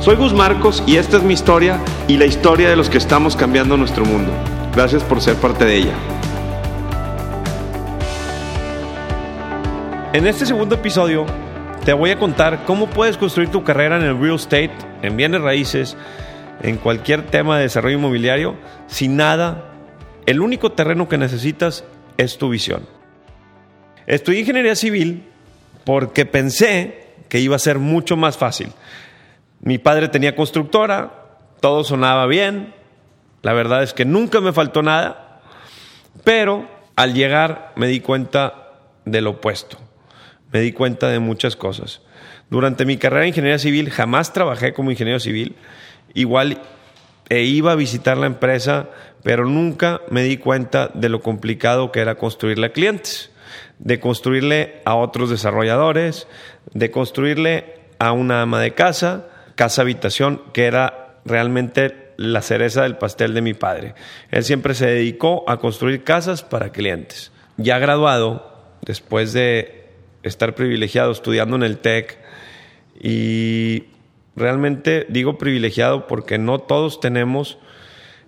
Soy 0.00 0.14
Gus 0.14 0.32
Marcos 0.32 0.82
y 0.86 0.96
esta 0.96 1.16
es 1.16 1.24
mi 1.24 1.34
historia 1.34 1.80
y 2.06 2.18
la 2.18 2.24
historia 2.24 2.70
de 2.70 2.76
los 2.76 2.88
que 2.88 2.98
estamos 2.98 3.34
cambiando 3.34 3.76
nuestro 3.76 4.04
mundo. 4.04 4.32
Gracias 4.72 5.02
por 5.02 5.20
ser 5.20 5.34
parte 5.34 5.64
de 5.64 5.76
ella. 5.76 5.94
En 10.12 10.28
este 10.28 10.46
segundo 10.46 10.76
episodio 10.76 11.26
te 11.84 11.92
voy 11.92 12.10
a 12.10 12.18
contar 12.18 12.64
cómo 12.64 12.88
puedes 12.88 13.16
construir 13.16 13.50
tu 13.50 13.64
carrera 13.64 13.96
en 13.96 14.04
el 14.04 14.20
real 14.20 14.36
estate, 14.36 14.70
en 15.02 15.16
bienes 15.16 15.40
raíces, 15.40 15.96
en 16.62 16.76
cualquier 16.76 17.26
tema 17.26 17.56
de 17.56 17.64
desarrollo 17.64 17.98
inmobiliario, 17.98 18.54
sin 18.86 19.16
nada. 19.16 19.72
El 20.26 20.40
único 20.40 20.70
terreno 20.70 21.08
que 21.08 21.18
necesitas 21.18 21.84
es 22.16 22.38
tu 22.38 22.50
visión. 22.50 22.86
Estudié 24.06 24.40
ingeniería 24.40 24.76
civil 24.76 25.24
porque 25.84 26.24
pensé 26.24 27.08
que 27.28 27.40
iba 27.40 27.56
a 27.56 27.58
ser 27.58 27.80
mucho 27.80 28.16
más 28.16 28.38
fácil. 28.38 28.68
Mi 29.60 29.78
padre 29.78 30.08
tenía 30.08 30.36
constructora, 30.36 31.12
todo 31.60 31.84
sonaba 31.84 32.26
bien, 32.26 32.74
la 33.42 33.52
verdad 33.52 33.82
es 33.82 33.94
que 33.94 34.04
nunca 34.04 34.40
me 34.40 34.52
faltó 34.52 34.82
nada, 34.82 35.40
pero 36.24 36.68
al 36.96 37.14
llegar 37.14 37.72
me 37.76 37.86
di 37.86 38.00
cuenta 38.00 38.72
del 39.04 39.26
opuesto, 39.26 39.78
me 40.52 40.60
di 40.60 40.72
cuenta 40.72 41.08
de 41.08 41.18
muchas 41.18 41.56
cosas. 41.56 42.02
Durante 42.50 42.84
mi 42.84 42.96
carrera 42.96 43.22
de 43.22 43.28
ingeniería 43.28 43.58
civil 43.58 43.90
jamás 43.90 44.32
trabajé 44.32 44.72
como 44.72 44.90
ingeniero 44.90 45.20
civil, 45.20 45.56
igual 46.14 46.60
e 47.28 47.42
iba 47.42 47.72
a 47.72 47.76
visitar 47.76 48.16
la 48.16 48.26
empresa, 48.26 48.88
pero 49.22 49.44
nunca 49.44 50.00
me 50.10 50.22
di 50.22 50.38
cuenta 50.38 50.90
de 50.94 51.08
lo 51.08 51.20
complicado 51.20 51.92
que 51.92 52.00
era 52.00 52.14
construirle 52.14 52.66
a 52.66 52.72
clientes, 52.72 53.30
de 53.78 54.00
construirle 54.00 54.80
a 54.84 54.94
otros 54.94 55.30
desarrolladores, 55.30 56.26
de 56.72 56.90
construirle 56.90 57.80
a 57.98 58.12
una 58.12 58.42
ama 58.42 58.60
de 58.60 58.72
casa, 58.72 59.26
casa 59.58 59.82
habitación, 59.82 60.40
que 60.52 60.66
era 60.66 61.18
realmente 61.24 62.12
la 62.16 62.42
cereza 62.42 62.84
del 62.84 62.96
pastel 62.96 63.34
de 63.34 63.42
mi 63.42 63.54
padre. 63.54 63.96
Él 64.30 64.44
siempre 64.44 64.72
se 64.74 64.86
dedicó 64.86 65.42
a 65.48 65.56
construir 65.56 66.04
casas 66.04 66.44
para 66.44 66.70
clientes. 66.70 67.32
Ya 67.56 67.80
graduado, 67.80 68.52
después 68.82 69.32
de 69.32 69.88
estar 70.22 70.54
privilegiado 70.54 71.10
estudiando 71.10 71.56
en 71.56 71.64
el 71.64 71.78
TEC, 71.78 72.18
y 73.00 73.86
realmente 74.36 75.06
digo 75.08 75.38
privilegiado 75.38 76.06
porque 76.06 76.38
no 76.38 76.60
todos 76.60 77.00
tenemos 77.00 77.58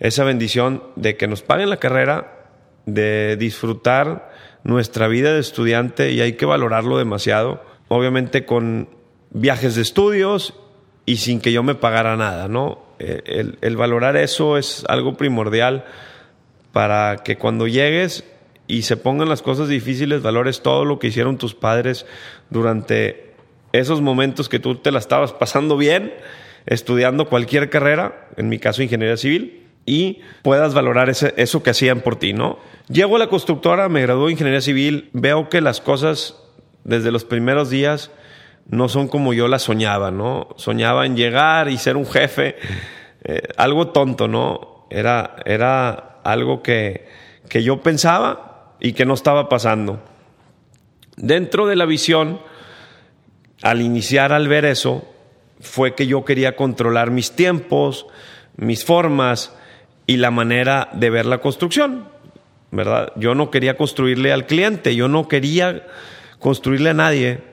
esa 0.00 0.24
bendición 0.24 0.82
de 0.96 1.16
que 1.16 1.28
nos 1.28 1.42
paguen 1.42 1.70
la 1.70 1.76
carrera, 1.76 2.48
de 2.86 3.36
disfrutar 3.36 4.32
nuestra 4.64 5.06
vida 5.06 5.32
de 5.32 5.38
estudiante 5.38 6.10
y 6.10 6.22
hay 6.22 6.32
que 6.32 6.44
valorarlo 6.44 6.98
demasiado. 6.98 7.62
Obviamente 7.86 8.44
con 8.44 8.88
viajes 9.30 9.76
de 9.76 9.82
estudios 9.82 10.54
y 11.10 11.16
sin 11.16 11.40
que 11.40 11.50
yo 11.50 11.64
me 11.64 11.74
pagara 11.74 12.16
nada, 12.16 12.46
¿no? 12.46 12.78
Eh, 13.00 13.56
el, 13.60 13.76
valorar 13.76 14.16
eso 14.16 14.56
es 14.56 14.84
algo 14.86 15.16
primordial 15.16 15.84
para 16.70 17.16
que 17.24 17.36
cuando 17.36 17.66
llegues 17.66 18.22
y 18.68 18.82
se 18.82 18.96
pongan 18.96 19.28
las 19.28 19.42
cosas 19.42 19.68
difíciles, 19.68 20.22
valores 20.22 20.62
todo 20.62 20.84
lo 20.84 21.00
que 21.00 21.08
hicieron 21.08 21.36
tus 21.36 21.56
padres 21.56 22.06
durante 22.48 23.32
esos 23.72 24.00
momentos 24.00 24.48
que 24.48 24.60
tú 24.60 24.76
te 24.76 24.92
la 24.92 25.00
estabas 25.00 25.32
pasando 25.32 25.76
bien, 25.76 26.14
estudiando 26.66 27.28
cualquier 27.28 27.70
carrera, 27.70 28.28
en 28.36 28.48
mi 28.48 28.60
caso 28.60 28.80
ingeniería 28.80 29.16
civil, 29.16 29.66
y 29.84 30.20
puedas 30.42 30.74
valorar 30.74 31.10
ese, 31.10 31.34
eso 31.36 31.64
que 31.64 31.70
hacían 31.70 32.02
por 32.02 32.20
ti, 32.20 32.34
¿no? 32.34 32.60
Llego 32.86 33.16
a 33.16 33.18
la 33.18 33.26
constructora, 33.26 33.88
me 33.88 34.02
graduó 34.02 34.28
en 34.28 34.34
ingeniería 34.34 34.60
civil, 34.60 35.10
veo 35.12 35.48
que 35.48 35.60
las 35.60 35.80
cosas 35.80 36.36
desde 36.84 37.10
los 37.10 37.24
primeros 37.24 37.68
días 37.68 38.12
no 38.70 38.88
son 38.88 39.08
como 39.08 39.32
yo 39.34 39.48
las 39.48 39.62
soñaba, 39.62 40.10
¿no? 40.10 40.48
Soñaba 40.56 41.04
en 41.04 41.16
llegar 41.16 41.68
y 41.68 41.76
ser 41.76 41.96
un 41.96 42.06
jefe, 42.06 42.56
eh, 43.24 43.42
algo 43.56 43.88
tonto, 43.88 44.28
¿no? 44.28 44.86
Era, 44.90 45.36
era 45.44 46.20
algo 46.22 46.62
que, 46.62 47.08
que 47.48 47.62
yo 47.64 47.82
pensaba 47.82 48.74
y 48.80 48.92
que 48.92 49.04
no 49.04 49.14
estaba 49.14 49.48
pasando. 49.48 50.00
Dentro 51.16 51.66
de 51.66 51.76
la 51.76 51.84
visión, 51.84 52.40
al 53.62 53.82
iniciar, 53.82 54.32
al 54.32 54.46
ver 54.46 54.64
eso, 54.64 55.04
fue 55.60 55.94
que 55.96 56.06
yo 56.06 56.24
quería 56.24 56.54
controlar 56.54 57.10
mis 57.10 57.32
tiempos, 57.32 58.06
mis 58.56 58.84
formas 58.84 59.52
y 60.06 60.16
la 60.16 60.30
manera 60.30 60.88
de 60.92 61.10
ver 61.10 61.26
la 61.26 61.38
construcción, 61.38 62.08
¿verdad? 62.70 63.12
Yo 63.16 63.34
no 63.34 63.50
quería 63.50 63.76
construirle 63.76 64.32
al 64.32 64.46
cliente, 64.46 64.94
yo 64.94 65.08
no 65.08 65.26
quería 65.26 65.86
construirle 66.38 66.90
a 66.90 66.94
nadie 66.94 67.49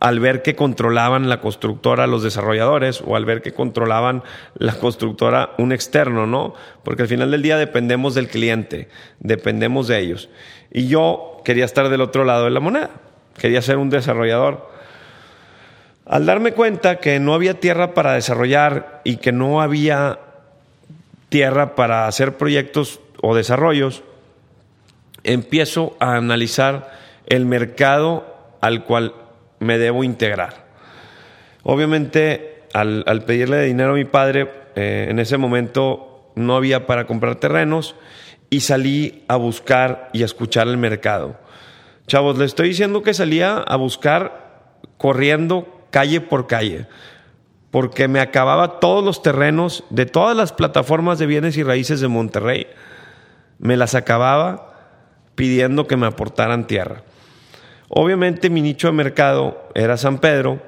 al 0.00 0.20
ver 0.20 0.42
que 0.42 0.54
controlaban 0.54 1.28
la 1.28 1.40
constructora 1.40 2.06
los 2.06 2.22
desarrolladores 2.22 3.02
o 3.04 3.16
al 3.16 3.24
ver 3.24 3.42
que 3.42 3.52
controlaban 3.52 4.22
la 4.56 4.74
constructora 4.74 5.50
un 5.58 5.72
externo, 5.72 6.26
¿no? 6.26 6.54
Porque 6.84 7.02
al 7.02 7.08
final 7.08 7.30
del 7.30 7.42
día 7.42 7.56
dependemos 7.56 8.14
del 8.14 8.28
cliente, 8.28 8.88
dependemos 9.18 9.88
de 9.88 9.98
ellos. 9.98 10.28
Y 10.70 10.86
yo 10.86 11.40
quería 11.44 11.64
estar 11.64 11.88
del 11.88 12.00
otro 12.00 12.24
lado 12.24 12.44
de 12.44 12.50
la 12.50 12.60
moneda, 12.60 12.90
quería 13.38 13.62
ser 13.62 13.78
un 13.78 13.90
desarrollador. 13.90 14.70
Al 16.06 16.26
darme 16.26 16.52
cuenta 16.52 17.00
que 17.00 17.18
no 17.20 17.34
había 17.34 17.60
tierra 17.60 17.92
para 17.92 18.14
desarrollar 18.14 19.02
y 19.04 19.16
que 19.16 19.32
no 19.32 19.60
había 19.60 20.20
tierra 21.28 21.74
para 21.74 22.06
hacer 22.06 22.36
proyectos 22.36 23.00
o 23.20 23.34
desarrollos, 23.34 24.02
empiezo 25.24 25.96
a 25.98 26.14
analizar 26.14 26.90
el 27.26 27.44
mercado 27.44 28.24
al 28.60 28.84
cual 28.84 29.12
me 29.60 29.78
debo 29.78 30.04
integrar. 30.04 30.66
Obviamente, 31.62 32.64
al, 32.72 33.22
pedirle 33.26 33.62
dinero 33.62 33.92
a 33.92 33.94
mi 33.94 34.04
padre, 34.04 34.50
eh, 34.74 35.06
en 35.10 35.18
ese 35.18 35.38
momento 35.38 36.32
no 36.34 36.56
había 36.56 36.86
para 36.86 37.06
comprar 37.06 37.36
terrenos 37.36 37.96
y 38.50 38.60
salí 38.60 39.24
a 39.28 39.36
buscar 39.36 40.10
y 40.12 40.22
a 40.22 40.26
escuchar 40.26 40.68
el 40.68 40.76
mercado. 40.76 41.36
Chavos, 42.06 42.38
le 42.38 42.44
estoy 42.44 42.68
diciendo 42.68 43.02
que 43.02 43.12
salía 43.12 43.58
a 43.58 43.76
buscar 43.76 44.70
corriendo 44.96 45.84
calle 45.90 46.20
por 46.20 46.46
calle, 46.46 46.86
porque 47.70 48.08
me 48.08 48.20
acababa 48.20 48.80
todos 48.80 49.04
los 49.04 49.22
terrenos 49.22 49.84
de 49.90 50.06
todas 50.06 50.36
las 50.36 50.52
plataformas 50.52 51.18
de 51.18 51.26
bienes 51.26 51.56
y 51.56 51.62
raíces 51.62 52.00
de 52.00 52.08
Monterrey. 52.08 52.66
Me 53.58 53.76
las 53.76 53.94
acababa 53.94 54.68
pidiendo 55.34 55.86
que 55.86 55.96
me 55.96 56.06
aportaran 56.06 56.66
tierra. 56.66 57.02
Obviamente 57.88 58.50
mi 58.50 58.60
nicho 58.60 58.88
de 58.88 58.92
mercado 58.92 59.68
era 59.74 59.96
San 59.96 60.18
Pedro, 60.18 60.60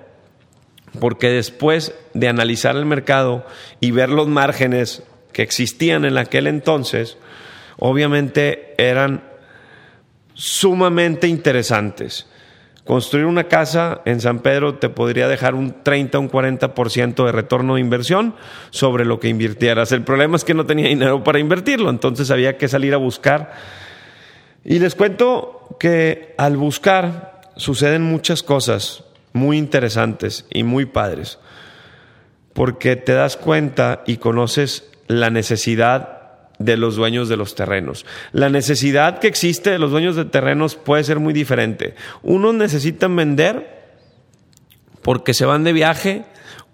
porque 0.99 1.29
después 1.29 1.95
de 2.15 2.29
analizar 2.29 2.77
el 2.77 2.87
mercado 2.87 3.47
y 3.79 3.91
ver 3.91 4.09
los 4.09 4.27
márgenes 4.27 5.03
que 5.33 5.43
existían 5.43 6.05
en 6.05 6.19
aquel 6.19 6.47
entonces, 6.47 7.19
obviamente 7.79 8.75
eran 8.79 9.23
sumamente 10.35 11.29
interesantes. 11.29 12.27
Construir 12.85 13.27
una 13.27 13.45
casa 13.45 14.01
en 14.07 14.21
San 14.21 14.41
Pedro 14.41 14.77
te 14.77 14.89
podría 14.89 15.29
dejar 15.29 15.55
un 15.55 15.83
30 15.83 16.19
o 16.19 16.21
un 16.23 16.31
40% 16.31 17.27
de 17.27 17.31
retorno 17.31 17.75
de 17.75 17.83
inversión 17.83 18.35
sobre 18.71 19.05
lo 19.05 19.21
que 19.21 19.29
invirtieras. 19.29 19.93
El 19.93 20.03
problema 20.03 20.37
es 20.37 20.45
que 20.45 20.55
no 20.55 20.67
tenía 20.67 20.89
dinero 20.89 21.23
para 21.23 21.39
invertirlo, 21.39 21.91
entonces 21.91 22.31
había 22.31 22.57
que 22.57 22.69
salir 22.69 22.95
a 22.95 22.97
buscar 22.97 23.53
y 24.65 24.79
les 24.79 24.95
cuento 24.95 25.60
que 25.81 26.35
al 26.37 26.59
buscar 26.59 27.41
suceden 27.57 28.03
muchas 28.03 28.43
cosas 28.43 29.03
muy 29.33 29.57
interesantes 29.57 30.45
y 30.51 30.63
muy 30.63 30.85
padres, 30.85 31.39
porque 32.53 32.97
te 32.97 33.15
das 33.15 33.39
cuenta 33.39 34.03
y 34.07 34.19
conoces 34.19 34.91
la 35.09 35.31
necesidad 35.31 36.49
de 36.59 36.77
los 36.77 36.97
dueños 36.97 37.31
de 37.31 37.39
los 37.39 37.55
terrenos. 37.55 38.05
La 38.33 38.51
necesidad 38.51 39.21
que 39.21 39.29
existe 39.29 39.71
de 39.71 39.79
los 39.79 39.91
dueños 39.91 40.17
de 40.17 40.27
terrenos 40.27 40.77
puede 40.77 41.03
ser 41.03 41.19
muy 41.19 41.33
diferente. 41.33 41.95
Unos 42.23 42.53
necesitan 42.53 43.17
vender 43.17 43.81
porque 45.01 45.33
se 45.33 45.47
van 45.47 45.65
de 45.65 45.73
viaje 45.73 46.27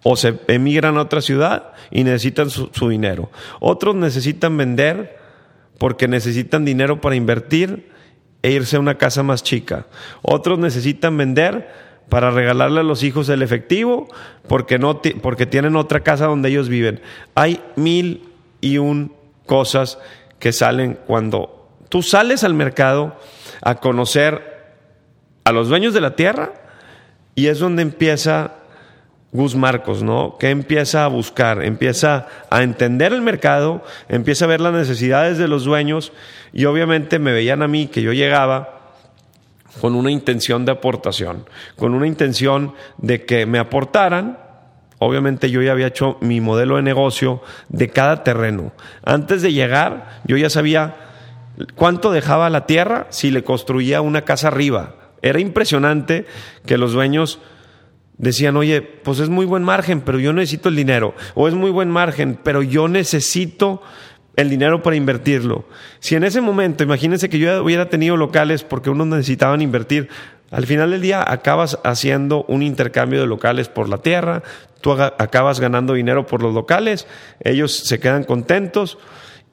o 0.03 0.17
se 0.17 0.37
emigran 0.49 0.97
a 0.97 1.03
otra 1.03 1.21
ciudad 1.21 1.75
y 1.93 2.03
necesitan 2.03 2.51
su, 2.51 2.71
su 2.73 2.89
dinero. 2.89 3.31
Otros 3.61 3.95
necesitan 3.95 4.57
vender 4.57 5.17
porque 5.79 6.09
necesitan 6.09 6.65
dinero 6.65 7.01
para 7.01 7.15
invertir 7.15 7.95
e 8.47 8.53
irse 8.53 8.77
a 8.77 8.79
una 8.79 8.97
casa 8.97 9.25
más 9.25 9.43
chica. 9.43 9.87
Otros 10.23 10.61
necesitan 10.61 11.17
vender 11.17 11.69
para 12.09 12.31
regalarle 12.31 12.79
a 12.79 12.85
los 12.85 13.03
hijos 13.03 13.29
el 13.29 13.43
efectivo 13.43 14.07
porque, 14.47 14.79
no 14.79 15.03
porque 15.21 15.47
tienen 15.47 15.75
otra 15.75 16.05
casa 16.05 16.27
donde 16.27 16.51
ellos 16.51 16.69
viven. 16.69 17.01
Hay 17.35 17.61
mil 17.75 18.29
y 18.61 18.79
un 18.79 19.13
cosas 19.47 19.99
que 20.39 20.53
salen 20.53 20.97
cuando 21.09 21.69
tú 21.89 22.05
sales 22.05 22.45
al 22.45 22.55
mercado 22.55 23.17
a 23.63 23.81
conocer 23.81 24.77
a 25.43 25.51
los 25.51 25.69
dueños 25.69 25.93
de 25.93 26.03
la 26.03 26.15
tierra 26.15 26.53
y 27.35 27.49
es 27.49 27.59
donde 27.59 27.83
empieza 27.83 28.56
Gus 29.37 29.55
Marcos, 29.55 30.03
¿no? 30.03 30.37
Que 30.39 30.51
empieza 30.51 31.05
a 31.05 31.09
buscar, 31.09 31.63
empieza 31.63 32.27
a 32.51 32.63
entender 32.63 33.13
el 33.13 33.23
mercado, 33.23 33.85
empieza 34.09 34.47
a 34.47 34.49
ver 34.49 34.61
las 34.61 34.73
necesidades 34.73 35.39
de 35.39 35.47
los 35.47 35.65
dueños 35.65 36.13
y 36.53 36.65
obviamente 36.65 37.19
me 37.19 37.33
veían 37.33 37.63
a 37.63 37.69
mí 37.69 37.87
que 37.87 38.03
yo 38.03 38.13
llegaba 38.13 38.95
con 39.81 39.95
una 39.95 40.11
intención 40.11 40.65
de 40.65 40.73
aportación, 40.73 41.45
con 41.77 41.95
una 41.95 42.07
intención 42.07 42.75
de 42.97 43.25
que 43.25 43.47
me 43.47 43.59
aportaran. 43.59 44.39
Obviamente 44.99 45.51
yo 45.51 45.61
ya 45.61 45.73
había 45.73 45.89
hecho 45.89 46.17
mi 46.23 46.41
modelo 46.41 46.77
de 46.77 46.83
negocio 46.83 47.43
de 47.69 47.91
cada 47.91 48.25
terreno. 48.25 48.73
Antes 49.05 49.43
de 49.43 49.53
llegar, 49.53 50.23
yo 50.25 50.39
ya 50.39 50.49
sabía 50.49 50.97
cuánto 51.75 52.11
dejaba 52.11 52.49
la 52.49 52.65
tierra 52.65 53.07
si 53.11 53.31
le 53.31 53.45
construía 53.45 54.01
una 54.01 54.23
casa 54.23 54.49
arriba. 54.49 54.95
Era 55.21 55.41
impresionante 55.41 56.25
que 56.65 56.79
los 56.79 56.93
dueños 56.93 57.41
decían, 58.19 58.57
oye, 58.57 58.83
pues 58.83 59.19
es 59.19 59.29
muy 59.29 59.47
buen 59.47 59.63
margen, 59.63 60.01
pero 60.01 60.19
yo 60.19 60.33
necesito 60.33 60.69
el 60.69 60.77
dinero. 60.77 61.15
O 61.35 61.49
es 61.49 61.55
muy 61.55 61.71
buen 61.71 61.91
margen, 61.91 62.39
pero 62.43 62.63
yo 62.63 62.89
necesito 62.89 63.83
el 64.37 64.51
dinero 64.51 64.83
para 64.83 64.97
invertirlo. 64.97 65.65
Si 65.99 66.15
en 66.15 66.25
ese 66.25 66.41
momento, 66.41 66.85
imagínense 66.85 67.29
que 67.29 67.39
yo 67.39 67.63
hubiera 67.63 67.89
tenido 67.89 68.17
locales 68.17 68.63
porque 68.63 68.91
unos 68.91 69.07
necesitaban 69.07 69.63
invertir, 69.63 70.09
al 70.51 70.67
final 70.67 70.93
del 70.93 71.03
día 71.03 71.25
acabas 71.27 71.79
haciendo 71.83 72.45
un 72.45 72.63
intercambio 72.63 73.21
de 73.21 73.27
locales 73.27 73.69
por 73.69 73.89
la 73.89 73.99
tierra, 73.99 74.43
tú 74.81 74.93
acabas 74.93 75.59
ganando 75.59 75.95
dinero 75.95 76.27
por 76.27 76.43
los 76.43 76.55
locales, 76.55 77.07
ellos 77.43 77.77
se 77.77 77.99
quedan 77.99 78.25
contentos 78.25 78.99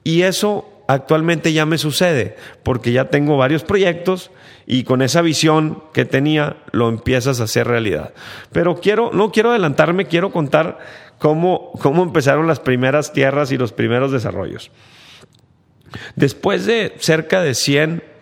y 0.04 0.21
eso 0.21 0.73
actualmente 0.94 1.54
ya 1.54 1.66
me 1.66 1.78
sucede 1.78 2.36
porque 2.63 2.92
ya 2.92 3.06
tengo 3.06 3.38
varios 3.38 3.63
proyectos 3.63 4.31
y 4.66 4.84
con 4.84 5.01
esa 5.01 5.22
visión 5.22 5.84
que 5.94 6.06
tenía 6.06 6.57
lo 6.72 6.90
empiezas 6.90 7.40
a 7.40 7.45
hacer 7.45 7.68
realidad. 7.68 8.13
Pero 8.51 8.75
quiero, 8.80 9.12
no 9.13 9.31
quiero 9.31 9.51
adelantarme, 9.51 10.06
quiero 10.06 10.31
contar 10.31 10.80
cómo, 11.18 11.72
cómo 11.81 12.04
empezaron 12.04 12.48
las 12.48 12.60
primeras 12.60 13.13
tierras 13.13 13.51
y 13.51 13.57
los 13.57 13.74
primeros 13.74 14.12
desarrollos. 14.12 14.72
Después 16.16 16.66
de 16.66 16.96
cerca 17.00 17.42
de 17.42 17.54
100 17.54 18.12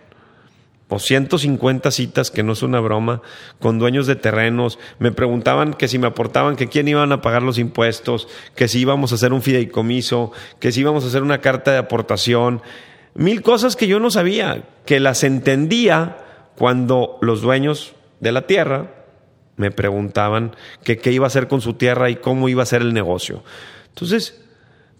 o 0.92 0.98
150 0.98 1.90
citas, 1.90 2.30
que 2.30 2.42
no 2.42 2.52
es 2.52 2.62
una 2.62 2.78
broma, 2.78 3.22
con 3.60 3.78
dueños 3.78 4.06
de 4.06 4.14
terrenos, 4.14 4.78
me 4.98 5.10
preguntaban 5.10 5.72
que 5.72 5.88
si 5.88 5.98
me 5.98 6.06
aportaban, 6.06 6.54
que 6.54 6.68
quién 6.68 6.86
iban 6.86 7.12
a 7.12 7.22
pagar 7.22 7.42
los 7.42 7.58
impuestos, 7.58 8.28
que 8.54 8.68
si 8.68 8.80
íbamos 8.80 9.10
a 9.10 9.14
hacer 9.14 9.32
un 9.32 9.40
fideicomiso, 9.40 10.32
que 10.60 10.70
si 10.70 10.80
íbamos 10.80 11.04
a 11.04 11.06
hacer 11.06 11.22
una 11.22 11.40
carta 11.40 11.72
de 11.72 11.78
aportación, 11.78 12.60
mil 13.14 13.40
cosas 13.40 13.74
que 13.74 13.86
yo 13.86 14.00
no 14.00 14.10
sabía, 14.10 14.64
que 14.84 15.00
las 15.00 15.24
entendía 15.24 16.18
cuando 16.56 17.16
los 17.22 17.40
dueños 17.40 17.94
de 18.20 18.32
la 18.32 18.46
tierra 18.46 18.90
me 19.56 19.70
preguntaban 19.70 20.54
que 20.84 20.98
qué 20.98 21.10
iba 21.10 21.24
a 21.24 21.28
hacer 21.28 21.48
con 21.48 21.62
su 21.62 21.72
tierra 21.72 22.10
y 22.10 22.16
cómo 22.16 22.50
iba 22.50 22.62
a 22.62 22.66
ser 22.66 22.82
el 22.82 22.92
negocio. 22.92 23.42
Entonces, 23.88 24.41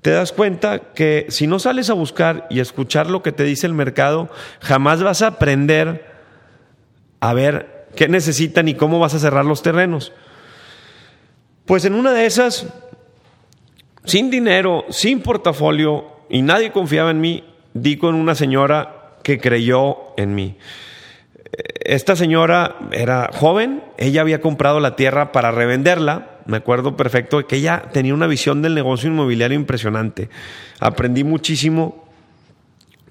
te 0.03 0.11
das 0.11 0.33
cuenta 0.33 0.93
que 0.95 1.27
si 1.29 1.47
no 1.47 1.59
sales 1.59 1.89
a 1.89 1.95
buscar 1.95 2.47
y 2.51 2.61
escuchar 2.61 3.09
lo 3.09 3.23
que 3.23 3.33
te 3.33 3.45
dice 3.45 3.67
el 3.67 3.75
mercado, 3.75 4.29
jamás 4.61 5.03
vas 5.03 5.23
a 5.23 5.29
aprender 5.29 6.05
a 7.21 7.33
ver 7.33 7.87
qué 7.97 8.09
necesitan 8.09 8.69
y 8.69 8.75
cómo 8.75 8.99
vas 8.99 9.15
a 9.15 9.19
cerrar 9.19 9.45
los 9.45 9.63
terrenos. 9.63 10.13
Pues 11.65 11.85
en 11.85 11.95
una 11.95 12.13
de 12.13 12.27
esas, 12.27 12.67
sin 14.05 14.31
dinero, 14.31 14.85
sin 14.91 15.23
portafolio 15.23 16.05
y 16.29 16.43
nadie 16.43 16.73
confiaba 16.73 17.11
en 17.11 17.21
mí, 17.21 17.45
di 17.73 17.97
con 17.97 18.15
una 18.15 18.35
señora 18.35 19.17
que 19.23 19.39
creyó 19.39 20.15
en 20.17 20.35
mí 20.35 20.59
esta 21.85 22.17
señora 22.17 22.77
era 22.93 23.31
joven, 23.33 23.83
ella 23.99 24.21
había 24.21 24.41
comprado 24.41 24.81
la 24.81 24.97
tierra 24.97 25.33
para 25.33 25.51
revenderla, 25.51 26.32
me 26.47 26.59
acuerdo 26.59 26.97
perfecto 26.97 27.47
que 27.47 27.57
ella 27.57 27.85
tenía 27.93 28.15
una 28.15 28.27
visión 28.27 28.63
del 28.63 28.75
negocio 28.75 29.09
inmobiliario 29.09 29.57
impresionante. 29.57 30.29
Aprendí 30.81 31.25
muchísimo 31.25 32.09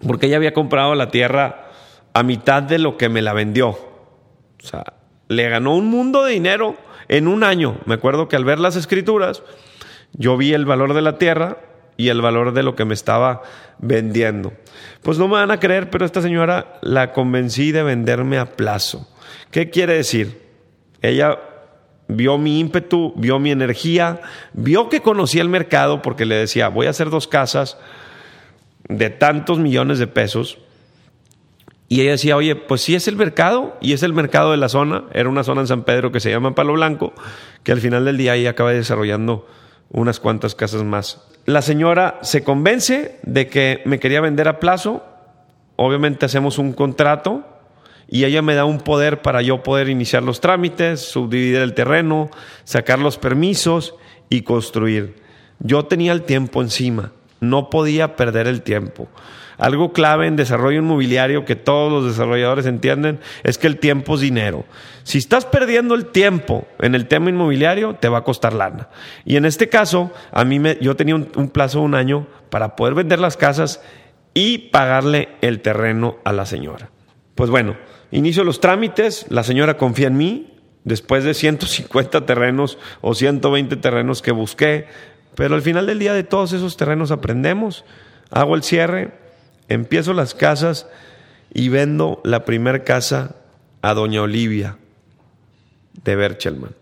porque 0.06 0.28
ella 0.28 0.38
había 0.38 0.54
comprado 0.54 0.96
la 0.96 1.12
tierra 1.12 1.68
a 2.14 2.24
mitad 2.24 2.64
de 2.64 2.80
lo 2.80 2.98
que 2.98 3.10
me 3.10 3.22
la 3.22 3.34
vendió. 3.34 3.70
O 3.70 4.68
sea, 4.68 4.84
le 5.28 5.50
ganó 5.50 5.76
un 5.76 5.88
mundo 5.88 6.24
de 6.24 6.34
dinero 6.34 6.76
en 7.08 7.28
un 7.28 7.44
año. 7.44 7.78
Me 7.86 7.96
acuerdo 7.96 8.28
que 8.28 8.36
al 8.36 8.46
ver 8.46 8.60
las 8.60 8.76
escrituras, 8.76 9.44
yo 10.14 10.38
vi 10.38 10.54
el 10.54 10.66
valor 10.66 10.94
de 10.94 11.02
la 11.02 11.18
tierra 11.18 11.58
y 11.98 12.10
el 12.10 12.22
valor 12.22 12.54
de 12.54 12.64
lo 12.64 12.76
que 12.76 12.86
me 12.86 12.94
estaba 12.94 13.42
vendiendo. 13.78 14.54
Pues 15.04 15.18
no 15.18 15.28
me 15.28 15.36
van 15.36 15.52
a 15.52 15.60
creer, 15.60 15.90
pero 15.90 16.06
esta 16.06 16.22
señora 16.22 16.80
la 16.82 17.14
convencí 17.14 17.72
de 17.72 17.84
venderme 17.84 18.38
a 18.38 18.46
plazo. 18.46 19.08
¿Qué 19.52 19.70
quiere 19.70 19.94
decir? 19.94 20.42
Ella 21.02 21.38
vio 22.12 22.38
mi 22.38 22.60
ímpetu, 22.60 23.14
vio 23.16 23.40
mi 23.40 23.52
energía, 23.52 24.22
vio 24.54 24.90
que 24.90 25.02
conocía 25.02 25.42
el 25.42 25.50
mercado 25.50 26.02
porque 26.02 26.26
le 26.26 26.36
decía, 26.36 26.68
voy 26.68 26.88
a 26.88 26.92
hacer 26.92 27.10
dos 27.10 27.28
casas 27.28 27.78
de 28.88 29.10
tantos 29.10 29.60
millones 29.60 29.98
de 30.00 30.08
pesos. 30.08 30.58
Y 31.88 32.02
ella 32.02 32.12
decía, 32.12 32.38
oye, 32.38 32.56
pues 32.56 32.82
sí 32.82 32.96
es 32.96 33.08
el 33.08 33.16
mercado 33.16 33.78
y 33.82 33.94
es 33.94 34.04
el 34.04 34.14
mercado 34.14 34.52
de 34.52 34.58
la 34.58 34.70
zona. 34.70 35.06
Era 35.14 35.30
una 35.30 35.44
zona 35.44 35.62
en 35.62 35.68
San 35.68 35.84
Pedro 35.84 36.12
que 36.12 36.20
se 36.20 36.30
llama 36.30 36.56
Palo 36.56 36.74
Blanco, 36.74 37.14
que 37.64 37.72
al 37.72 37.82
final 37.82 38.06
del 38.06 38.18
día 38.18 38.34
ahí 38.34 38.48
acaba 38.48 38.72
desarrollando 38.72 39.48
unas 39.90 40.20
cuantas 40.20 40.56
casas 40.56 40.84
más. 40.84 41.22
La 41.46 41.62
señora 41.62 42.20
se 42.22 42.44
convence 42.44 43.20
de 43.24 43.48
que 43.48 43.82
me 43.86 44.00
quería 44.00 44.22
vender 44.22 44.48
a 44.48 44.60
plazo. 44.60 45.04
Obviamente 45.76 46.26
hacemos 46.26 46.58
un 46.58 46.74
contrato 46.74 47.46
y 48.12 48.26
ella 48.26 48.42
me 48.42 48.56
da 48.56 48.66
un 48.66 48.80
poder 48.80 49.22
para 49.22 49.42
yo 49.42 49.64
poder 49.64 49.88
iniciar 49.88 50.22
los 50.22 50.42
trámites, 50.42 51.00
subdividir 51.00 51.62
el 51.62 51.74
terreno, 51.74 52.30
sacar 52.66 53.00
los 53.00 53.18
permisos 53.18 53.96
y 54.30 54.42
construir. 54.42 55.16
Yo 55.60 55.86
tenía 55.86 56.12
el 56.12 56.24
tiempo 56.24 56.62
encima, 56.62 57.14
no 57.40 57.70
podía 57.70 58.18
perder 58.18 58.48
el 58.48 58.64
tiempo. 58.64 59.08
Algo 59.58 59.94
clave 59.94 60.28
en 60.28 60.36
desarrollo 60.36 60.80
inmobiliario 60.80 61.46
que 61.46 61.56
todos 61.56 61.90
los 61.90 62.06
desarrolladores 62.06 62.66
entienden 62.66 63.22
es 63.44 63.58
que 63.58 63.68
el 63.68 63.78
tiempo 63.78 64.16
es 64.16 64.22
dinero. 64.22 64.66
Si 65.04 65.18
estás 65.18 65.46
perdiendo 65.46 65.96
el 65.96 66.08
tiempo 66.08 66.68
en 66.80 66.96
el 66.96 67.08
tema 67.08 67.30
inmobiliario, 67.30 67.96
te 67.96 68.10
va 68.10 68.18
a 68.18 68.24
costar 68.24 68.52
lana. 68.52 68.90
Y 69.24 69.38
en 69.38 69.46
este 69.46 69.70
caso, 69.70 70.12
a 70.34 70.44
mí 70.44 70.60
me, 70.60 70.78
yo 70.82 70.98
tenía 70.98 71.16
un, 71.16 71.32
un 71.36 71.50
plazo 71.50 71.80
de 71.80 71.86
un 71.86 71.96
año 71.96 72.28
para 72.50 72.76
poder 72.76 72.94
vender 72.94 73.20
las 73.20 73.38
casas 73.38 73.82
y 74.34 74.58
pagarle 74.58 75.30
el 75.40 75.62
terreno 75.62 76.18
a 76.26 76.34
la 76.34 76.46
señora. 76.46 76.90
Pues 77.36 77.50
bueno, 77.50 77.76
inicio 78.12 78.44
los 78.44 78.60
trámites, 78.60 79.26
la 79.30 79.44
señora 79.44 79.78
confía 79.78 80.08
en 80.08 80.18
mí, 80.18 80.54
después 80.84 81.24
de 81.24 81.34
150 81.34 82.26
terrenos 82.26 82.78
o 83.02 83.14
120 83.14 83.76
terrenos 83.78 84.22
que 84.22 84.32
busqué, 84.32 84.88
pero 85.36 85.56
al 85.56 85.62
final 85.62 85.86
del 85.86 86.00
día 86.00 86.14
de 86.14 86.24
todos 86.24 86.54
esos 86.54 86.78
terrenos 86.78 87.12
aprendemos, 87.12 87.86
hago 88.32 88.56
el 88.56 88.64
cierre, 88.64 89.12
empiezo 89.70 90.14
las 90.14 90.34
casas 90.34 90.88
y 91.54 91.70
vendo 91.70 92.22
la 92.24 92.46
primera 92.46 92.84
casa 92.84 93.36
a 93.82 93.94
doña 93.94 94.22
Olivia 94.22 94.78
de 96.04 96.16
Berchelman. 96.16 96.76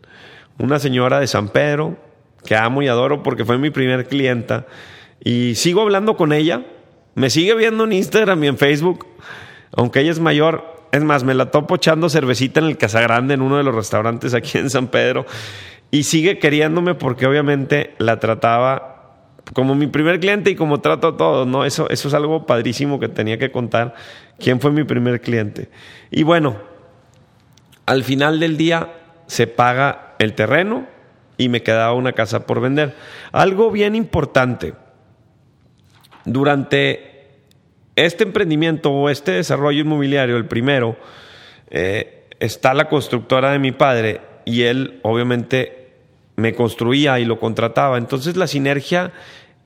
Una 0.58 0.80
señora 0.80 1.20
de 1.20 1.28
San 1.28 1.50
Pedro 1.50 1.98
que 2.46 2.56
amo 2.56 2.82
y 2.82 2.88
adoro 2.88 3.24
porque 3.24 3.46
fue 3.46 3.58
mi 3.58 3.70
primer 3.70 4.08
clienta 4.08 4.66
y 5.24 5.56
sigo 5.56 5.82
hablando 5.82 6.16
con 6.18 6.34
ella. 6.34 6.66
Me 7.16 7.30
sigue 7.30 7.54
viendo 7.56 7.84
en 7.84 7.94
Instagram 7.94 8.44
y 8.44 8.48
en 8.48 8.58
Facebook, 8.58 9.06
aunque 9.72 10.02
ella 10.02 10.12
es 10.12 10.20
mayor. 10.20 10.79
Es 10.92 11.04
más, 11.04 11.24
me 11.24 11.34
la 11.34 11.52
topo 11.52 11.76
echando 11.76 12.10
cervecita 12.10 12.60
en 12.60 12.66
el 12.66 12.78
Casagrande, 12.78 13.36
en 13.36 13.42
uno 13.42 13.58
de 13.58 13.64
los 13.64 13.76
restaurantes 13.76 14.34
aquí 14.34 14.58
en 14.58 14.70
San 14.70 14.88
Pedro, 14.88 15.26
y 15.92 16.04
sigue 16.04 16.40
queriéndome 16.40 16.96
porque 16.96 17.26
obviamente 17.26 17.94
la 17.98 18.20
trataba 18.20 18.96
como 19.54 19.76
mi 19.76 19.88
primer 19.88 20.20
cliente 20.20 20.52
y 20.52 20.56
como 20.56 20.80
trato 20.80 21.08
a 21.08 21.18
todos, 21.18 21.48
¿no? 21.48 21.66
Eso, 21.66 21.90
eso 21.90 22.08
es 22.08 22.14
algo 22.14 22.46
padrísimo 22.46 23.00
que 23.00 23.08
tenía 23.08 23.38
que 23.38 23.52
contar. 23.52 23.96
¿Quién 24.38 24.60
fue 24.60 24.72
mi 24.72 24.84
primer 24.84 25.22
cliente? 25.22 25.70
Y 26.12 26.24
bueno, 26.24 26.58
al 27.86 28.04
final 28.04 28.40
del 28.40 28.58
día 28.58 28.94
se 29.26 29.48
paga 29.48 30.16
el 30.20 30.34
terreno 30.34 30.88
y 31.38 31.50
me 31.50 31.64
quedaba 31.64 31.94
una 31.94 32.14
casa 32.14 32.46
por 32.46 32.62
vender. 32.62 32.96
Algo 33.32 33.72
bien 33.72 33.96
importante. 33.96 34.74
Durante 36.26 37.09
este 38.06 38.24
emprendimiento 38.24 38.92
o 38.92 39.10
este 39.10 39.34
desarrollo 39.34 39.82
inmobiliario, 39.82 40.38
el 40.38 40.46
primero, 40.46 40.98
eh, 41.70 42.28
está 42.40 42.74
la 42.74 42.88
constructora 42.88 43.52
de 43.52 43.60
mi 43.60 43.72
padre 43.72 44.22
y 44.46 44.64
él 44.64 45.00
obviamente 45.04 45.92
me 46.36 46.54
construía 46.56 47.20
y 47.20 47.26
lo 47.26 47.40
contrataba. 47.40 47.98
Entonces 47.98 48.38
la 48.38 48.48
sinergia 48.48 49.12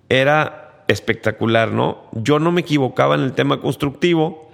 era 0.09 0.83
espectacular, 0.87 1.71
¿no? 1.71 2.09
Yo 2.13 2.39
no 2.39 2.51
me 2.51 2.61
equivocaba 2.61 3.15
en 3.15 3.21
el 3.21 3.33
tema 3.33 3.61
constructivo 3.61 4.51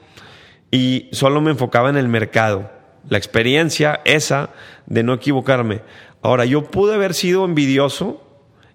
y 0.72 1.10
solo 1.12 1.42
me 1.42 1.52
enfocaba 1.52 1.90
en 1.90 1.98
el 1.98 2.08
mercado. 2.08 2.70
La 3.08 3.18
experiencia 3.18 4.02
esa 4.06 4.50
de 4.86 5.04
no 5.04 5.14
equivocarme. 5.14 5.82
Ahora, 6.22 6.46
yo 6.46 6.66
pude 6.66 6.94
haber 6.94 7.14
sido 7.14 7.46
envidioso 7.46 8.29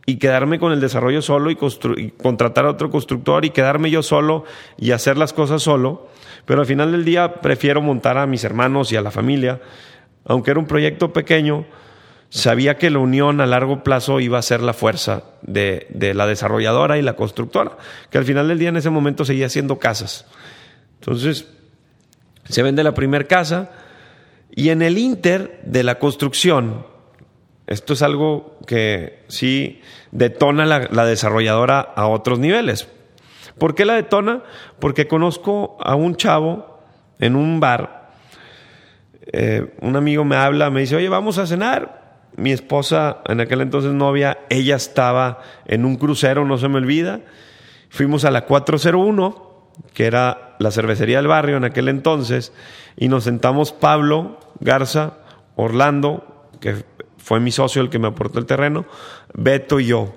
y 0.07 0.17
quedarme 0.17 0.59
con 0.59 0.73
el 0.73 0.81
desarrollo 0.81 1.23
solo 1.23 1.51
y, 1.51 1.59
y, 1.97 2.11
contratar 2.11 2.67
a 2.67 2.71
otro 2.71 2.91
constructor 2.91 3.45
y 3.45 3.51
quedarme 3.51 3.91
yo 3.91 4.03
solo 4.03 4.45
y 4.77 4.91
hacer 4.91 5.17
las 5.17 5.33
cosas 5.33 5.63
solo. 5.63 6.09
Pero 6.45 6.61
al 6.61 6.67
final 6.67 6.93
del 6.93 7.05
día 7.05 7.41
prefiero 7.41 7.81
montar 7.81 8.19
a 8.19 8.27
mis 8.27 8.45
hermanos 8.45 8.93
y 8.93 8.97
a 8.97 9.03
la 9.03 9.11
familia. 9.11 9.61
Aunque 10.27 10.51
era 10.51 10.61
un 10.61 10.67
proyecto 10.67 11.13
pequeño, 11.13 11.67
sabía 12.29 12.77
que 12.77 12.91
la 12.91 12.99
unión 12.99 13.41
a 13.41 13.47
largo 13.47 13.83
plazo 13.83 14.21
iba 14.21 14.39
a 14.39 14.43
ser 14.43 14.61
la 14.61 14.75
fuerza 14.75 15.25
de, 15.43 15.87
de 15.91 16.13
la 16.13 16.27
desarrolladora 16.27 16.99
y 16.99 17.03
la 17.03 17.15
constructora, 17.15 17.79
que 18.11 18.19
al 18.19 18.25
final 18.25 18.49
del 18.49 18.59
día 18.59 18.69
en 18.71 18.77
ese 18.77 18.91
momento 18.91 19.25
seguía 19.25 19.47
haciendo 19.47 19.79
casas. 19.79 20.27
Entonces, 21.01 21.47
se 22.49 22.63
vende 22.63 22.85
la 22.85 22.95
primera 22.95 23.25
casa 23.25 23.71
y 24.51 24.69
en 24.69 24.83
el 24.83 24.99
inter 24.99 25.61
de 25.65 25.83
la 25.83 25.99
construcción, 25.99 26.87
esto 27.67 27.95
es 27.95 28.03
algo 28.03 28.59
que 28.67 29.25
sí 29.29 29.81
detona 30.11 30.67
la, 30.67 31.07
desarrolladora 31.07 31.81
a 31.81 32.07
otros 32.07 32.39
niveles. 32.39 32.89
¿Por 33.59 33.75
qué 33.75 33.85
la 33.85 33.95
detona? 33.95 34.43
Porque 34.79 35.09
conozco 35.09 35.79
a 35.81 35.95
un 35.95 36.17
chavo 36.17 36.81
en 37.19 37.37
un 37.37 37.61
bar. 37.61 38.11
Eh, 39.33 39.75
un 39.81 39.97
amigo 39.97 40.25
me 40.25 40.37
habla, 40.37 40.69
me 40.71 40.81
dice, 40.81 40.97
oye, 40.97 41.09
vamos 41.09 41.39
a 41.39 41.47
cenar. 41.47 42.03
Mi 42.37 42.51
esposa, 42.51 43.19
en 43.27 43.41
aquel 43.41 43.61
entonces 43.61 43.93
novia, 43.93 44.39
ella 44.51 44.77
estaba 44.77 45.41
en 45.67 45.85
un 45.85 45.97
crucero, 45.97 46.45
no 46.45 46.59
se 46.59 46.69
me 46.69 46.79
olvida. 46.79 47.21
Fuimos 47.89 48.25
a 48.25 48.31
la 48.31 48.45
401, 48.45 49.71
que 49.95 50.07
era 50.07 50.57
la 50.59 50.73
cervecería 50.73 51.19
del 51.19 51.29
barrio 51.29 51.57
en 51.57 51.65
aquel 51.65 51.89
entonces, 51.89 52.53
y 52.97 53.09
nos 53.09 53.25
sentamos 53.25 53.73
Pablo 53.73 54.41
Garza, 54.59 55.15
Orlando, 55.55 56.49
que 56.61 56.85
fue 57.25 57.41
mi 57.41 57.51
socio 57.51 57.81
el 57.81 57.89
que 57.89 57.99
me 57.99 58.07
aportó 58.07 58.39
el 58.39 58.45
terreno, 58.45 58.85
Beto 59.33 59.81
y 59.81 59.87
yo. 59.87 60.13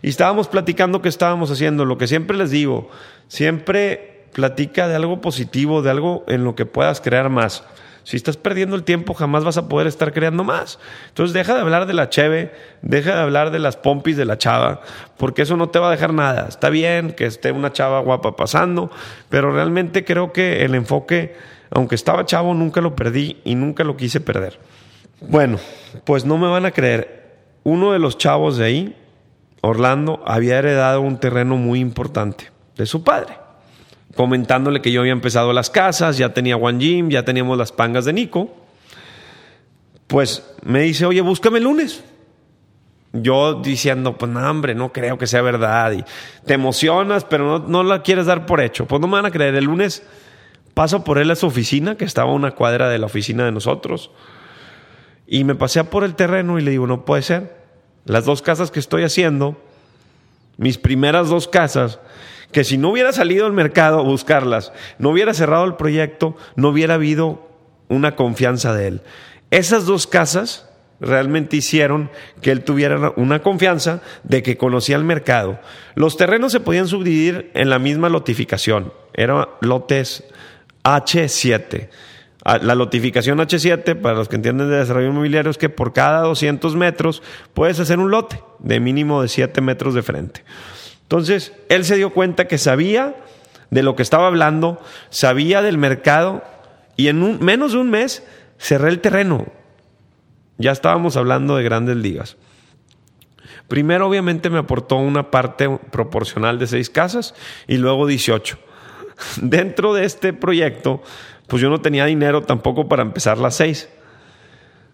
Y 0.00 0.08
estábamos 0.08 0.46
platicando 0.46 1.02
qué 1.02 1.08
estábamos 1.08 1.50
haciendo, 1.50 1.84
lo 1.84 1.98
que 1.98 2.06
siempre 2.06 2.36
les 2.36 2.52
digo, 2.52 2.88
siempre 3.26 4.26
platica 4.32 4.86
de 4.86 4.94
algo 4.94 5.20
positivo, 5.20 5.82
de 5.82 5.90
algo 5.90 6.24
en 6.28 6.44
lo 6.44 6.54
que 6.54 6.64
puedas 6.64 7.00
crear 7.00 7.30
más. 7.30 7.64
Si 8.04 8.16
estás 8.16 8.36
perdiendo 8.36 8.76
el 8.76 8.84
tiempo, 8.84 9.12
jamás 9.12 9.42
vas 9.42 9.56
a 9.56 9.68
poder 9.68 9.88
estar 9.88 10.12
creando 10.12 10.44
más. 10.44 10.78
Entonces 11.08 11.34
deja 11.34 11.54
de 11.54 11.62
hablar 11.62 11.86
de 11.86 11.94
la 11.94 12.10
cheve, 12.10 12.52
deja 12.80 13.16
de 13.16 13.20
hablar 13.22 13.50
de 13.50 13.58
las 13.58 13.76
pompis 13.76 14.16
de 14.16 14.24
la 14.24 14.38
chava, 14.38 14.82
porque 15.16 15.42
eso 15.42 15.56
no 15.56 15.68
te 15.70 15.80
va 15.80 15.88
a 15.88 15.90
dejar 15.90 16.14
nada. 16.14 16.46
Está 16.48 16.70
bien 16.70 17.10
que 17.10 17.26
esté 17.26 17.50
una 17.50 17.72
chava 17.72 18.00
guapa 18.00 18.36
pasando, 18.36 18.88
pero 19.28 19.52
realmente 19.52 20.04
creo 20.04 20.32
que 20.32 20.64
el 20.64 20.76
enfoque, 20.76 21.34
aunque 21.70 21.96
estaba 21.96 22.24
chavo, 22.24 22.54
nunca 22.54 22.80
lo 22.80 22.94
perdí 22.94 23.40
y 23.42 23.56
nunca 23.56 23.82
lo 23.82 23.96
quise 23.96 24.20
perder. 24.20 24.60
Bueno, 25.28 25.58
pues 26.04 26.24
no 26.24 26.38
me 26.38 26.48
van 26.48 26.66
a 26.66 26.70
creer. 26.70 27.22
Uno 27.64 27.92
de 27.92 27.98
los 27.98 28.18
chavos 28.18 28.56
de 28.56 28.64
ahí, 28.64 28.96
Orlando, 29.60 30.22
había 30.26 30.58
heredado 30.58 31.00
un 31.00 31.18
terreno 31.18 31.56
muy 31.56 31.80
importante 31.80 32.50
de 32.76 32.86
su 32.86 33.04
padre. 33.04 33.36
Comentándole 34.16 34.82
que 34.82 34.92
yo 34.92 35.00
había 35.00 35.12
empezado 35.12 35.52
las 35.52 35.70
casas, 35.70 36.18
ya 36.18 36.34
tenía 36.34 36.56
One 36.56 36.78
Gym, 36.78 37.10
ya 37.10 37.24
teníamos 37.24 37.56
las 37.56 37.72
pangas 37.72 38.04
de 38.04 38.12
Nico. 38.12 38.50
Pues 40.06 40.54
me 40.64 40.80
dice, 40.80 41.06
oye, 41.06 41.20
búscame 41.20 41.58
el 41.58 41.64
lunes. 41.64 42.04
Yo 43.14 43.54
diciendo, 43.54 44.16
pues 44.16 44.30
no, 44.30 44.50
hombre, 44.50 44.74
no 44.74 44.92
creo 44.92 45.18
que 45.18 45.26
sea 45.26 45.42
verdad. 45.42 45.92
Y 45.92 46.04
te 46.46 46.54
emocionas, 46.54 47.24
pero 47.24 47.58
no, 47.58 47.66
no 47.66 47.82
la 47.82 48.02
quieres 48.02 48.26
dar 48.26 48.44
por 48.44 48.60
hecho. 48.60 48.86
Pues 48.86 49.00
no 49.00 49.06
me 49.06 49.14
van 49.14 49.26
a 49.26 49.30
creer. 49.30 49.54
El 49.54 49.64
lunes 49.64 50.02
paso 50.74 51.04
por 51.04 51.18
él 51.18 51.30
a 51.30 51.36
su 51.36 51.46
oficina, 51.46 51.96
que 51.96 52.04
estaba 52.04 52.30
a 52.30 52.34
una 52.34 52.52
cuadra 52.52 52.88
de 52.88 52.98
la 52.98 53.06
oficina 53.06 53.44
de 53.44 53.52
nosotros. 53.52 54.10
Y 55.32 55.44
me 55.44 55.54
pasé 55.54 55.82
por 55.84 56.04
el 56.04 56.14
terreno 56.14 56.58
y 56.58 56.62
le 56.62 56.72
digo, 56.72 56.86
no 56.86 57.06
puede 57.06 57.22
ser. 57.22 57.56
Las 58.04 58.26
dos 58.26 58.42
casas 58.42 58.70
que 58.70 58.78
estoy 58.78 59.02
haciendo, 59.02 59.58
mis 60.58 60.76
primeras 60.76 61.30
dos 61.30 61.48
casas, 61.48 62.00
que 62.52 62.64
si 62.64 62.76
no 62.76 62.90
hubiera 62.90 63.14
salido 63.14 63.46
al 63.46 63.54
mercado 63.54 63.98
a 63.98 64.02
buscarlas, 64.02 64.74
no 64.98 65.08
hubiera 65.08 65.32
cerrado 65.32 65.64
el 65.64 65.76
proyecto, 65.76 66.36
no 66.54 66.68
hubiera 66.68 66.96
habido 66.96 67.48
una 67.88 68.14
confianza 68.14 68.74
de 68.74 68.88
él. 68.88 69.00
Esas 69.50 69.86
dos 69.86 70.06
casas 70.06 70.68
realmente 71.00 71.56
hicieron 71.56 72.10
que 72.42 72.50
él 72.50 72.62
tuviera 72.62 73.14
una 73.16 73.40
confianza 73.40 74.02
de 74.24 74.42
que 74.42 74.58
conocía 74.58 74.96
el 74.96 75.04
mercado. 75.04 75.60
Los 75.94 76.18
terrenos 76.18 76.52
se 76.52 76.60
podían 76.60 76.88
subdividir 76.88 77.50
en 77.54 77.70
la 77.70 77.78
misma 77.78 78.10
lotificación, 78.10 78.92
eran 79.14 79.46
lotes 79.62 80.24
H7. 80.84 81.88
Ah, 82.44 82.58
la 82.58 82.74
lotificación 82.74 83.38
H7, 83.38 84.00
para 84.00 84.16
los 84.16 84.28
que 84.28 84.36
entienden 84.36 84.68
de 84.68 84.78
desarrollo 84.78 85.08
inmobiliario, 85.08 85.50
es 85.50 85.58
que 85.58 85.68
por 85.68 85.92
cada 85.92 86.22
200 86.22 86.74
metros 86.74 87.22
puedes 87.54 87.78
hacer 87.78 88.00
un 88.00 88.10
lote 88.10 88.42
de 88.58 88.80
mínimo 88.80 89.22
de 89.22 89.28
7 89.28 89.60
metros 89.60 89.94
de 89.94 90.02
frente. 90.02 90.44
Entonces, 91.02 91.52
él 91.68 91.84
se 91.84 91.96
dio 91.96 92.10
cuenta 92.12 92.48
que 92.48 92.58
sabía 92.58 93.14
de 93.70 93.82
lo 93.82 93.94
que 93.94 94.02
estaba 94.02 94.26
hablando, 94.26 94.80
sabía 95.10 95.62
del 95.62 95.78
mercado 95.78 96.42
y 96.96 97.08
en 97.08 97.44
menos 97.44 97.72
de 97.72 97.78
un 97.78 97.90
mes 97.90 98.24
cerré 98.58 98.88
el 98.88 99.00
terreno. 99.00 99.46
Ya 100.58 100.72
estábamos 100.72 101.16
hablando 101.16 101.56
de 101.56 101.62
grandes 101.62 101.96
ligas. 101.96 102.36
Primero, 103.68 104.08
obviamente, 104.08 104.50
me 104.50 104.58
aportó 104.58 104.96
una 104.96 105.30
parte 105.30 105.68
proporcional 105.90 106.58
de 106.58 106.66
seis 106.66 106.90
casas 106.90 107.34
y 107.68 107.76
luego 107.76 108.06
18. 108.06 108.58
Dentro 109.40 109.94
de 109.94 110.04
este 110.04 110.32
proyecto, 110.32 111.02
pues 111.52 111.60
yo 111.60 111.68
no 111.68 111.82
tenía 111.82 112.06
dinero 112.06 112.40
tampoco 112.40 112.88
para 112.88 113.02
empezar 113.02 113.36
las 113.36 113.56
seis. 113.56 113.90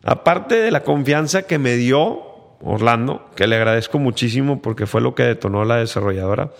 Aparte 0.02 0.56
de 0.56 0.72
la 0.72 0.82
confianza 0.82 1.42
que 1.42 1.56
me 1.56 1.76
dio 1.76 2.20
Orlando, 2.60 3.30
que 3.36 3.46
le 3.46 3.54
agradezco 3.54 4.00
muchísimo 4.00 4.60
porque 4.60 4.84
fue 4.84 5.00
lo 5.00 5.14
que 5.14 5.22
detonó 5.22 5.64
la 5.64 5.76
desarrolladora. 5.76 6.50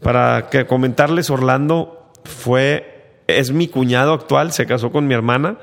Para 0.00 0.48
que 0.48 0.64
comentarles, 0.64 1.28
Orlando 1.28 2.12
fue, 2.24 3.20
es 3.26 3.52
mi 3.52 3.68
cuñado 3.68 4.14
actual, 4.14 4.52
se 4.52 4.64
casó 4.64 4.90
con 4.90 5.06
mi 5.06 5.12
hermana. 5.12 5.58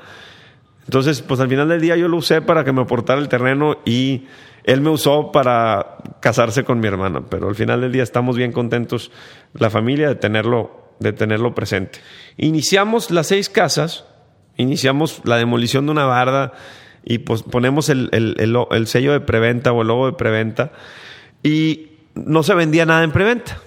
Entonces, 0.84 1.20
pues 1.20 1.40
al 1.40 1.48
final 1.48 1.68
del 1.68 1.80
día 1.80 1.96
yo 1.96 2.06
lo 2.06 2.18
usé 2.18 2.42
para 2.42 2.62
que 2.62 2.70
me 2.70 2.82
aportara 2.82 3.20
el 3.20 3.28
terreno 3.28 3.78
y 3.84 4.28
él 4.62 4.82
me 4.82 4.90
usó 4.90 5.32
para 5.32 5.96
casarse 6.20 6.62
con 6.62 6.78
mi 6.78 6.86
hermana. 6.86 7.24
Pero 7.28 7.48
al 7.48 7.56
final 7.56 7.80
del 7.80 7.90
día 7.90 8.04
estamos 8.04 8.36
bien 8.36 8.52
contentos, 8.52 9.10
la 9.52 9.68
familia, 9.68 10.06
de 10.06 10.14
tenerlo 10.14 10.85
de 11.00 11.12
tenerlo 11.12 11.54
presente. 11.54 12.00
Iniciamos 12.36 13.10
las 13.10 13.28
seis 13.28 13.48
casas, 13.48 14.04
iniciamos 14.56 15.20
la 15.24 15.36
demolición 15.36 15.86
de 15.86 15.92
una 15.92 16.04
barda 16.04 16.52
y 17.04 17.18
pues 17.18 17.42
ponemos 17.42 17.88
el, 17.88 18.10
sello 18.86 19.12
de 19.12 19.20
preventa 19.20 19.72
o 19.72 19.82
el 19.82 19.88
logo 19.88 20.06
de 20.06 20.12
preventa 20.12 20.72
y 21.42 21.90
no 22.14 22.42
se 22.42 22.54
vendía 22.54 22.86
nada 22.86 23.04
en 23.04 23.12
preventa. 23.12 23.60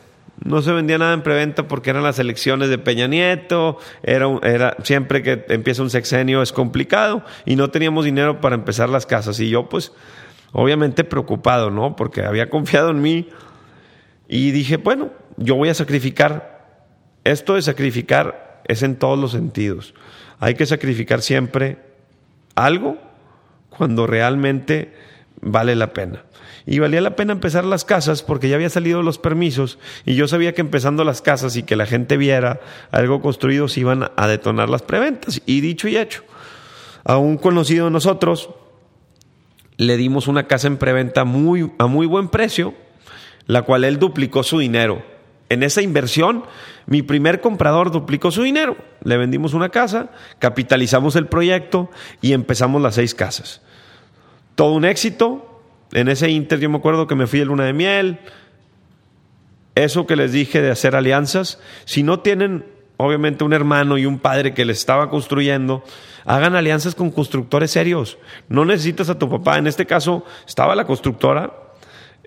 No 0.43 0.61
se 0.61 0.71
vendía 0.71 0.97
nada 0.97 1.13
en 1.13 1.21
preventa 1.21 1.67
porque 1.67 1.89
eran 1.89 2.03
las 2.03 2.17
elecciones 2.17 2.69
de 2.69 2.77
Peña 2.77 3.07
Nieto, 3.07 3.77
era, 4.03 4.27
era 4.41 4.77
siempre 4.83 5.21
que 5.21 5.45
empieza 5.49 5.81
un 5.81 5.89
sexenio 5.89 6.41
es 6.41 6.53
complicado 6.53 7.23
y 7.45 7.57
no 7.57 7.71
teníamos 7.71 8.05
dinero 8.05 8.39
para 8.39 8.55
empezar 8.55 8.87
las 8.87 9.05
casas. 9.05 9.39
Y 9.41 9.49
yo 9.49 9.67
pues 9.67 9.91
obviamente 10.53 11.03
preocupado, 11.03 11.69
¿no? 11.69 11.95
Porque 11.95 12.23
había 12.23 12.49
confiado 12.49 12.89
en 12.89 13.01
mí 13.01 13.29
y 14.27 14.51
dije, 14.51 14.77
bueno, 14.77 15.09
yo 15.37 15.55
voy 15.55 15.69
a 15.69 15.73
sacrificar 15.73 16.58
esto 17.23 17.55
de 17.55 17.61
sacrificar 17.61 18.61
es 18.65 18.83
en 18.83 18.95
todos 18.95 19.17
los 19.17 19.31
sentidos. 19.31 19.93
Hay 20.39 20.55
que 20.55 20.65
sacrificar 20.65 21.21
siempre 21.21 21.77
algo 22.55 22.97
cuando 23.69 24.07
realmente 24.07 24.93
vale 25.41 25.75
la 25.75 25.93
pena. 25.93 26.23
Y 26.65 26.79
valía 26.79 27.01
la 27.01 27.15
pena 27.15 27.33
empezar 27.33 27.65
las 27.65 27.83
casas 27.83 28.21
porque 28.21 28.47
ya 28.47 28.55
había 28.55 28.69
salido 28.69 29.01
los 29.01 29.17
permisos 29.17 29.79
y 30.05 30.15
yo 30.15 30.27
sabía 30.27 30.53
que 30.53 30.61
empezando 30.61 31.03
las 31.03 31.21
casas 31.21 31.55
y 31.55 31.63
que 31.63 31.75
la 31.75 31.85
gente 31.85 32.15
viera 32.15 32.59
algo 32.91 33.21
construido 33.21 33.67
se 33.67 33.79
iban 33.79 34.11
a 34.15 34.27
detonar 34.27 34.69
las 34.69 34.83
preventas. 34.83 35.41
Y 35.45 35.61
dicho 35.61 35.87
y 35.87 35.97
hecho, 35.97 36.23
a 37.03 37.17
un 37.17 37.37
conocido 37.37 37.85
de 37.85 37.91
nosotros 37.91 38.51
le 39.77 39.97
dimos 39.97 40.27
una 40.27 40.47
casa 40.47 40.67
en 40.67 40.77
preventa 40.77 41.23
muy, 41.23 41.71
a 41.79 41.87
muy 41.87 42.05
buen 42.05 42.27
precio, 42.27 42.75
la 43.47 43.63
cual 43.63 43.83
él 43.83 43.97
duplicó 43.97 44.43
su 44.43 44.59
dinero 44.59 45.03
en 45.49 45.63
esa 45.63 45.81
inversión, 45.81 46.43
mi 46.85 47.01
primer 47.01 47.41
comprador 47.41 47.91
duplicó 47.91 48.29
su 48.29 48.43
dinero. 48.43 48.77
Le 49.03 49.17
vendimos 49.17 49.55
una 49.55 49.69
casa, 49.69 50.11
capitalizamos 50.37 51.15
el 51.15 51.27
proyecto 51.27 51.89
y 52.21 52.33
empezamos 52.33 52.81
las 52.81 52.95
seis 52.95 53.15
casas. 53.15 53.61
Todo 54.55 54.73
un 54.73 54.85
éxito. 54.85 55.45
En 55.91 56.07
ese 56.07 56.29
inter 56.29 56.59
yo 56.59 56.69
me 56.69 56.77
acuerdo 56.77 57.07
que 57.07 57.15
me 57.15 57.25
fui 57.25 57.41
a 57.41 57.45
luna 57.45 57.65
de 57.65 57.73
miel. 57.73 58.19
Eso 59.73 60.05
que 60.05 60.15
les 60.15 60.31
dije 60.31 60.61
de 60.61 60.69
hacer 60.69 60.95
alianzas. 60.95 61.59
Si 61.85 62.03
no 62.03 62.19
tienen, 62.19 62.65
obviamente, 62.97 63.43
un 63.43 63.53
hermano 63.53 63.97
y 63.97 64.05
un 64.05 64.19
padre 64.19 64.53
que 64.53 64.65
les 64.65 64.77
estaba 64.77 65.09
construyendo, 65.09 65.83
hagan 66.25 66.55
alianzas 66.55 66.93
con 66.93 67.09
constructores 67.09 67.71
serios. 67.71 68.19
No 68.49 68.65
necesitas 68.65 69.09
a 69.09 69.17
tu 69.17 69.27
papá. 69.29 69.57
En 69.57 69.65
este 69.65 69.87
caso, 69.87 70.25
estaba 70.45 70.75
la 70.75 70.85
constructora, 70.85 71.68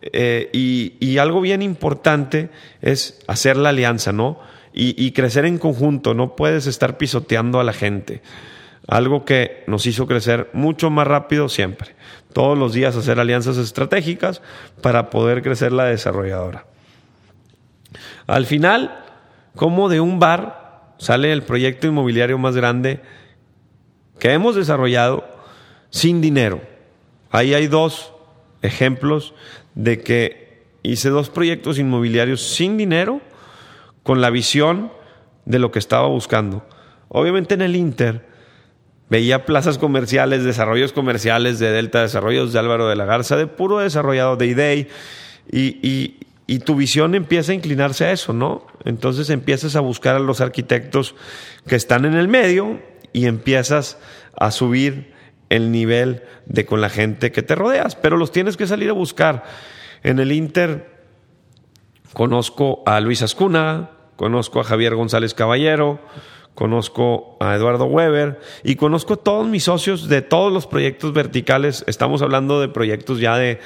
eh, 0.02 0.50
y, 0.52 1.18
algo 1.18 1.40
bien 1.40 1.62
importante 1.62 2.50
es 2.80 3.22
hacer 3.28 3.56
la 3.56 3.68
alianza, 3.68 4.12
¿no? 4.12 4.40
Y, 4.74 5.12
crecer 5.12 5.44
en 5.44 5.58
conjunto, 5.58 6.14
no 6.14 6.34
puedes 6.34 6.66
estar 6.66 6.96
pisoteando 6.96 7.60
a 7.60 7.64
la 7.64 7.72
gente. 7.72 8.22
algo 8.88 9.24
que 9.24 9.62
nos 9.68 9.86
hizo 9.86 10.08
crecer 10.08 10.50
mucho 10.54 10.90
más 10.90 11.06
rápido 11.06 11.48
siempre. 11.48 11.94
Todos 12.32 12.58
los 12.58 12.72
días 12.72 12.96
hacer 12.96 13.20
alianzas 13.20 13.56
estratégicas 13.56 14.42
para 14.80 15.08
poder 15.08 15.42
crecer 15.42 15.70
la 15.70 15.84
desarrolladora. 15.84 16.66
Al 18.26 18.44
final, 18.44 19.04
como 19.54 19.88
de 19.88 20.00
un 20.00 20.18
bar 20.18 20.94
sale 20.98 21.32
el 21.32 21.42
proyecto 21.42 21.86
inmobiliario 21.86 22.38
más 22.38 22.56
grande 22.56 23.00
que 24.18 24.32
hemos 24.32 24.56
desarrollado 24.56 25.24
sin 25.90 26.20
dinero. 26.20 26.60
Ahí 27.30 27.54
hay 27.54 27.66
dos 27.66 28.12
ejemplos 28.62 29.34
de 29.74 30.00
que 30.00 30.62
hice 30.82 31.08
dos 31.08 31.30
proyectos 31.30 31.78
inmobiliarios 31.78 32.42
sin 32.42 32.76
dinero 32.76 33.20
con 34.02 34.20
la 34.20 34.30
visión 34.30 34.92
de 35.44 35.58
lo 35.58 35.70
que 35.70 35.78
estaba 35.78 36.06
buscando. 36.08 36.66
Obviamente 37.08 37.54
en 37.54 37.62
el 37.62 37.76
Inter 37.76 38.26
veía 39.08 39.44
plazas 39.44 39.78
comerciales, 39.78 40.44
desarrollos 40.44 40.92
comerciales 40.92 41.58
de 41.58 41.70
Delta, 41.70 42.00
desarrollos 42.00 42.52
de 42.52 42.58
Álvaro 42.58 42.88
de 42.88 42.96
la 42.96 43.04
Garza, 43.04 43.36
de 43.36 43.46
puro 43.46 43.78
desarrollado 43.78 44.36
de 44.36 44.46
IDEI, 44.46 44.88
y, 45.50 46.16
y, 46.46 46.58
tu 46.60 46.76
visión 46.76 47.14
empieza 47.14 47.52
a 47.52 47.54
inclinarse 47.54 48.04
a 48.04 48.12
eso, 48.12 48.32
¿no? 48.32 48.66
Entonces 48.84 49.28
empiezas 49.30 49.74
a 49.76 49.80
buscar 49.80 50.16
a 50.16 50.18
los 50.18 50.40
arquitectos 50.40 51.14
que 51.66 51.76
están 51.76 52.04
en 52.04 52.14
el 52.14 52.28
medio 52.28 52.80
y 53.12 53.26
empiezas 53.26 53.98
a 54.38 54.50
subir 54.50 55.12
el 55.52 55.70
nivel 55.70 56.22
de 56.46 56.64
con 56.64 56.80
la 56.80 56.88
gente 56.88 57.30
que 57.30 57.42
te 57.42 57.54
rodeas, 57.54 57.94
pero 57.94 58.16
los 58.16 58.32
tienes 58.32 58.56
que 58.56 58.66
salir 58.66 58.88
a 58.88 58.94
buscar. 58.94 59.44
En 60.02 60.18
el 60.18 60.32
Inter 60.32 60.90
conozco 62.14 62.82
a 62.86 63.00
Luis 63.00 63.20
Ascuna, 63.20 63.90
conozco 64.16 64.60
a 64.60 64.64
Javier 64.64 64.94
González 64.94 65.34
Caballero, 65.34 66.00
conozco 66.54 67.36
a 67.38 67.54
Eduardo 67.54 67.84
Weber 67.84 68.40
y 68.64 68.76
conozco 68.76 69.14
a 69.14 69.16
todos 69.18 69.46
mis 69.46 69.64
socios 69.64 70.08
de 70.08 70.22
todos 70.22 70.50
los 70.50 70.66
proyectos 70.66 71.12
verticales. 71.12 71.84
Estamos 71.86 72.22
hablando 72.22 72.58
de 72.58 72.68
proyectos 72.68 73.20
ya 73.20 73.36
de 73.36 73.60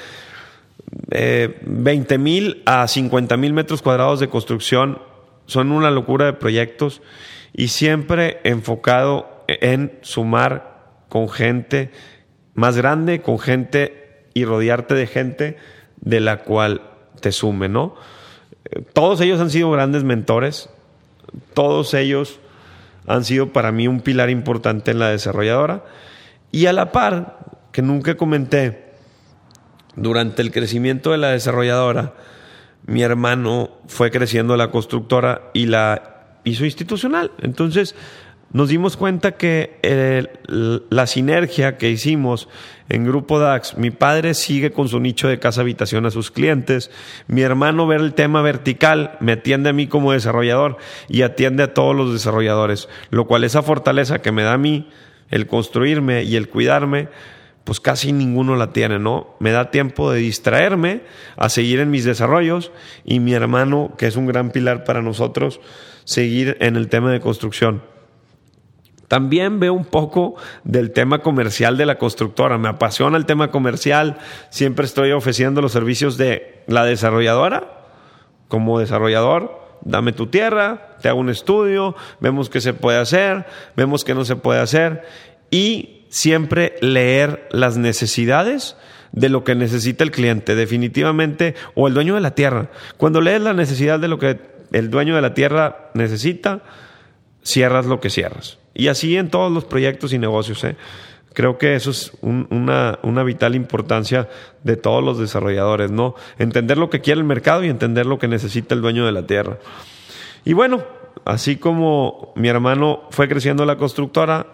20 1.61 2.17
mil 2.17 2.63
a 2.65 2.85
50 2.85 3.37
mil 3.37 3.53
metros 3.53 3.81
cuadrados 3.81 4.19
de 4.19 4.27
construcción. 4.27 5.01
Son 5.45 5.71
una 5.71 5.89
locura 5.89 6.25
de 6.25 6.33
proyectos 6.33 7.01
y 7.53 7.69
siempre 7.69 8.41
enfocado 8.43 9.45
en 9.47 9.97
sumar 10.01 10.76
con 11.09 11.29
gente 11.29 11.91
más 12.53 12.77
grande, 12.77 13.21
con 13.21 13.39
gente 13.39 14.25
y 14.33 14.45
rodearte 14.45 14.95
de 14.95 15.07
gente 15.07 15.57
de 16.01 16.19
la 16.19 16.43
cual 16.43 16.81
te 17.21 17.31
sume, 17.31 17.69
¿no? 17.69 17.95
Todos 18.93 19.21
ellos 19.21 19.39
han 19.39 19.49
sido 19.49 19.71
grandes 19.71 20.03
mentores, 20.03 20.69
todos 21.53 21.93
ellos 21.93 22.39
han 23.07 23.23
sido 23.23 23.53
para 23.53 23.71
mí 23.71 23.87
un 23.87 24.01
pilar 24.01 24.29
importante 24.29 24.91
en 24.91 24.99
la 24.99 25.09
desarrolladora. 25.09 25.85
Y 26.51 26.65
a 26.65 26.73
la 26.73 26.91
par, 26.91 27.39
que 27.71 27.81
nunca 27.81 28.15
comenté, 28.15 28.87
durante 29.95 30.41
el 30.41 30.51
crecimiento 30.51 31.11
de 31.11 31.17
la 31.17 31.29
desarrolladora, 31.29 32.13
mi 32.85 33.01
hermano 33.01 33.71
fue 33.87 34.11
creciendo 34.11 34.55
la 34.55 34.69
constructora 34.69 35.49
y 35.53 35.65
la 35.65 36.37
hizo 36.43 36.65
institucional. 36.65 37.31
Entonces, 37.41 37.95
nos 38.53 38.69
dimos 38.69 38.95
cuenta 38.95 39.33
que 39.33 39.77
eh, 39.83 40.27
la 40.89 41.05
sinergia 41.05 41.77
que 41.77 41.89
hicimos 41.89 42.47
en 42.89 43.05
Grupo 43.05 43.39
DAX, 43.39 43.77
mi 43.77 43.91
padre 43.91 44.33
sigue 44.33 44.71
con 44.71 44.87
su 44.87 44.99
nicho 44.99 45.27
de 45.27 45.39
casa 45.39 45.61
habitación 45.61 46.05
a 46.05 46.11
sus 46.11 46.31
clientes, 46.31 46.89
mi 47.27 47.41
hermano 47.41 47.87
ve 47.87 47.97
el 47.97 48.13
tema 48.13 48.41
vertical, 48.41 49.17
me 49.19 49.33
atiende 49.33 49.69
a 49.69 49.73
mí 49.73 49.87
como 49.87 50.13
desarrollador 50.13 50.77
y 51.09 51.23
atiende 51.23 51.63
a 51.63 51.73
todos 51.73 51.95
los 51.95 52.13
desarrolladores, 52.13 52.87
lo 53.09 53.27
cual 53.27 53.43
esa 53.43 53.63
fortaleza 53.63 54.21
que 54.21 54.31
me 54.31 54.43
da 54.43 54.53
a 54.53 54.57
mí, 54.57 54.87
el 55.29 55.47
construirme 55.47 56.23
y 56.23 56.37
el 56.37 56.47
cuidarme, 56.47 57.09
pues 57.65 57.81
casi 57.81 58.13
ninguno 58.13 58.55
la 58.55 58.71
tiene, 58.71 58.97
¿no? 58.97 59.35
Me 59.41 59.51
da 59.51 59.71
tiempo 59.71 60.09
de 60.09 60.19
distraerme, 60.19 61.01
a 61.35 61.49
seguir 61.49 61.81
en 61.81 61.91
mis 61.91 62.05
desarrollos 62.05 62.71
y 63.03 63.19
mi 63.19 63.33
hermano, 63.33 63.93
que 63.97 64.07
es 64.07 64.15
un 64.15 64.25
gran 64.25 64.51
pilar 64.51 64.85
para 64.85 65.01
nosotros, 65.01 65.59
seguir 66.05 66.55
en 66.61 66.77
el 66.77 66.87
tema 66.87 67.11
de 67.11 67.19
construcción. 67.19 67.96
También 69.07 69.59
veo 69.59 69.73
un 69.73 69.85
poco 69.85 70.35
del 70.63 70.91
tema 70.91 71.19
comercial 71.19 71.77
de 71.77 71.85
la 71.85 71.97
constructora. 71.97 72.57
Me 72.57 72.67
apasiona 72.67 73.17
el 73.17 73.25
tema 73.25 73.51
comercial. 73.51 74.17
Siempre 74.49 74.85
estoy 74.85 75.11
ofreciendo 75.11 75.61
los 75.61 75.71
servicios 75.71 76.17
de 76.17 76.63
la 76.67 76.83
desarrolladora. 76.83 77.85
Como 78.49 78.79
desarrollador, 78.79 79.67
dame 79.81 80.11
tu 80.11 80.27
tierra, 80.27 80.95
te 81.01 81.09
hago 81.09 81.19
un 81.19 81.29
estudio, 81.29 81.95
vemos 82.19 82.49
qué 82.49 82.61
se 82.61 82.73
puede 82.73 82.97
hacer, 82.97 83.45
vemos 83.75 84.03
qué 84.03 84.13
no 84.13 84.25
se 84.25 84.35
puede 84.35 84.59
hacer. 84.59 85.03
Y 85.51 86.05
siempre 86.09 86.75
leer 86.81 87.47
las 87.51 87.77
necesidades 87.77 88.77
de 89.11 89.29
lo 89.29 89.43
que 89.43 89.55
necesita 89.55 90.03
el 90.03 90.11
cliente, 90.11 90.55
definitivamente, 90.55 91.55
o 91.75 91.87
el 91.87 91.93
dueño 91.93 92.15
de 92.15 92.21
la 92.21 92.35
tierra. 92.35 92.69
Cuando 92.97 93.21
lees 93.21 93.41
la 93.41 93.53
necesidad 93.53 93.99
de 93.99 94.07
lo 94.07 94.19
que 94.19 94.39
el 94.71 94.89
dueño 94.89 95.15
de 95.15 95.21
la 95.21 95.33
tierra 95.33 95.89
necesita, 95.93 96.61
cierras 97.41 97.85
lo 97.85 97.99
que 97.99 98.09
cierras. 98.09 98.57
Y 98.77 98.89
así 98.89 99.17
en 99.17 99.31
todos 99.31 99.51
los 99.51 99.65
proyectos 99.65 100.13
y 100.13 100.19
negocios. 100.19 100.63
¿eh? 100.63 100.75
Creo 101.33 101.57
que 101.57 101.73
eso 101.73 101.89
es 101.89 102.11
una, 102.21 102.99
una, 103.01 103.23
vital 103.23 103.55
importancia 103.55 104.29
de 104.63 104.77
todos 104.77 105.03
los 105.03 105.17
desarrolladores, 105.17 105.89
¿no? 105.89 106.13
Entender 106.37 106.77
lo 106.77 106.91
que 106.91 107.01
quiere 107.01 107.19
el 107.19 107.25
mercado 107.25 107.63
y 107.63 107.69
entender 107.69 108.05
lo 108.05 108.19
que 108.19 108.27
necesita 108.27 108.75
el 108.75 108.81
dueño 108.81 109.03
de 109.03 109.11
la 109.11 109.25
tierra. 109.25 109.57
Y 110.45 110.53
bueno, 110.53 110.83
así 111.25 111.55
como 111.55 112.33
mi 112.35 112.49
hermano 112.49 113.01
fue 113.09 113.27
creciendo 113.27 113.65
la 113.65 113.77
constructora, 113.77 114.45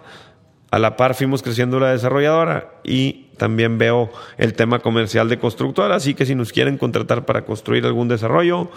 a 0.71 0.79
la 0.79 0.95
par 0.95 1.15
fuimos 1.15 1.43
creciendo 1.43 1.81
la 1.81 1.91
desarrolladora 1.91 2.75
y 2.85 3.27
también 3.35 3.77
veo 3.77 4.09
el 4.37 4.53
tema 4.53 4.79
comercial 4.79 5.27
de 5.27 5.37
constructora, 5.37 5.95
así 5.95 6.13
que 6.13 6.25
si 6.25 6.33
nos 6.33 6.53
quieren 6.53 6.77
contratar 6.77 7.25
para 7.25 7.43
construir 7.43 7.85
algún 7.85 8.07
desarrollo, 8.07 8.71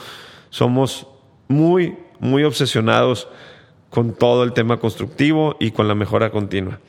somos 0.51 1.07
muy, 1.47 1.97
muy 2.19 2.43
obsesionados 2.43 3.29
con 3.91 4.15
todo 4.15 4.43
el 4.45 4.53
tema 4.53 4.79
constructivo 4.79 5.57
y 5.61 5.71
con 5.71 5.89
la 5.89 5.95
mejora 5.95 6.31
continua. 6.31 6.81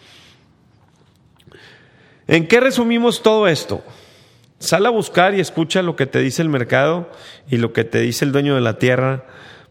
¿En 2.28 2.48
qué 2.48 2.60
resumimos 2.60 3.24
todo 3.24 3.48
esto? 3.48 3.84
Sal 4.60 4.86
a 4.86 4.90
buscar 4.90 5.36
y 5.36 5.40
escucha 5.40 5.82
lo 5.82 5.96
que 5.96 6.08
te 6.08 6.20
dice 6.20 6.42
el 6.42 6.50
mercado 6.50 7.10
y 7.50 7.58
lo 7.58 7.74
que 7.74 7.84
te 7.84 8.02
dice 8.02 8.26
el 8.26 8.32
dueño 8.32 8.56
de 8.56 8.62
la 8.62 8.80
tierra. 8.80 9.26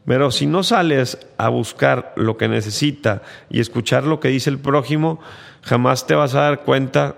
Pero 0.07 0.31
si 0.31 0.47
no 0.47 0.62
sales 0.62 1.19
a 1.37 1.49
buscar 1.49 2.12
lo 2.17 2.37
que 2.37 2.49
necesita 2.49 3.23
y 3.51 3.61
escuchar 3.61 4.05
lo 4.05 4.21
que 4.21 4.29
dice 4.29 4.49
el 4.49 4.59
prójimo, 4.59 5.21
jamás 5.62 6.07
te 6.07 6.15
vas 6.15 6.35
a 6.35 6.43
dar 6.43 6.62
cuenta 6.62 7.17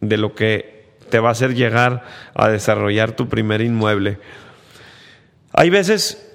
de 0.00 0.18
lo 0.18 0.34
que 0.34 0.76
te 1.08 1.18
va 1.18 1.30
a 1.30 1.32
hacer 1.32 1.54
llegar 1.54 2.04
a 2.34 2.48
desarrollar 2.48 3.12
tu 3.12 3.28
primer 3.28 3.62
inmueble. 3.62 4.18
Hay 5.52 5.70
veces 5.70 6.25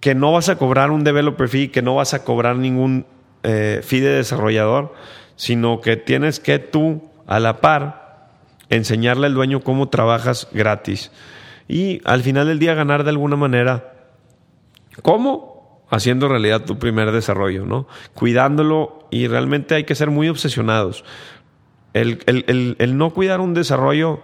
que 0.00 0.14
no 0.14 0.32
vas 0.32 0.48
a 0.48 0.56
cobrar 0.56 0.90
un 0.90 1.04
developer 1.04 1.48
fee, 1.48 1.68
que 1.68 1.82
no 1.82 1.94
vas 1.96 2.14
a 2.14 2.24
cobrar 2.24 2.56
ningún 2.56 3.06
eh, 3.42 3.80
fee 3.82 4.00
de 4.00 4.10
desarrollador, 4.10 4.94
sino 5.36 5.80
que 5.80 5.96
tienes 5.96 6.40
que 6.40 6.58
tú, 6.58 7.02
a 7.26 7.40
la 7.40 7.60
par, 7.60 8.28
enseñarle 8.70 9.26
al 9.26 9.34
dueño 9.34 9.60
cómo 9.60 9.88
trabajas 9.88 10.48
gratis. 10.52 11.10
Y 11.68 12.00
al 12.04 12.22
final 12.22 12.46
del 12.46 12.58
día 12.58 12.74
ganar 12.74 13.04
de 13.04 13.10
alguna 13.10 13.36
manera. 13.36 13.92
¿Cómo? 15.02 15.84
Haciendo 15.90 16.28
realidad 16.28 16.64
tu 16.64 16.78
primer 16.78 17.12
desarrollo, 17.12 17.64
¿no? 17.64 17.86
Cuidándolo 18.14 19.06
y 19.10 19.26
realmente 19.26 19.74
hay 19.74 19.84
que 19.84 19.94
ser 19.94 20.10
muy 20.10 20.28
obsesionados. 20.28 21.04
El, 21.94 22.20
el 22.26 22.98
no 22.98 23.10
cuidar 23.10 23.40
un 23.40 23.54
desarrollo 23.54 24.20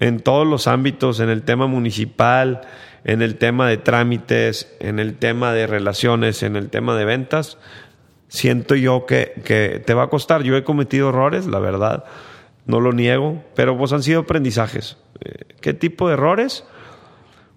en 0.00 0.20
todos 0.20 0.46
los 0.46 0.66
ámbitos, 0.66 1.20
en 1.20 1.28
el 1.28 1.42
tema 1.42 1.66
municipal, 1.66 2.62
en 3.04 3.22
el 3.22 3.36
tema 3.36 3.68
de 3.68 3.78
trámites, 3.78 4.74
en 4.80 4.98
el 4.98 5.16
tema 5.16 5.52
de 5.52 5.66
relaciones, 5.66 6.42
en 6.42 6.56
el 6.56 6.68
tema 6.68 6.96
de 6.96 7.04
ventas, 7.04 7.58
siento 8.28 8.74
yo 8.74 9.06
que, 9.06 9.82
te 9.84 9.94
va 9.94 10.04
a 10.04 10.08
costar. 10.08 10.42
Yo 10.42 10.56
he 10.56 10.64
cometido 10.64 11.08
errores, 11.08 11.46
la 11.46 11.58
verdad, 11.58 12.04
no 12.66 12.80
lo 12.80 12.92
niego, 12.92 13.42
pero 13.54 13.76
pues 13.76 13.92
han 13.92 14.02
sido 14.02 14.20
aprendizajes. 14.20 14.98
Eh, 15.20 15.54
¿Qué 15.60 15.74
tipo 15.74 16.08
de 16.08 16.14
errores? 16.14 16.64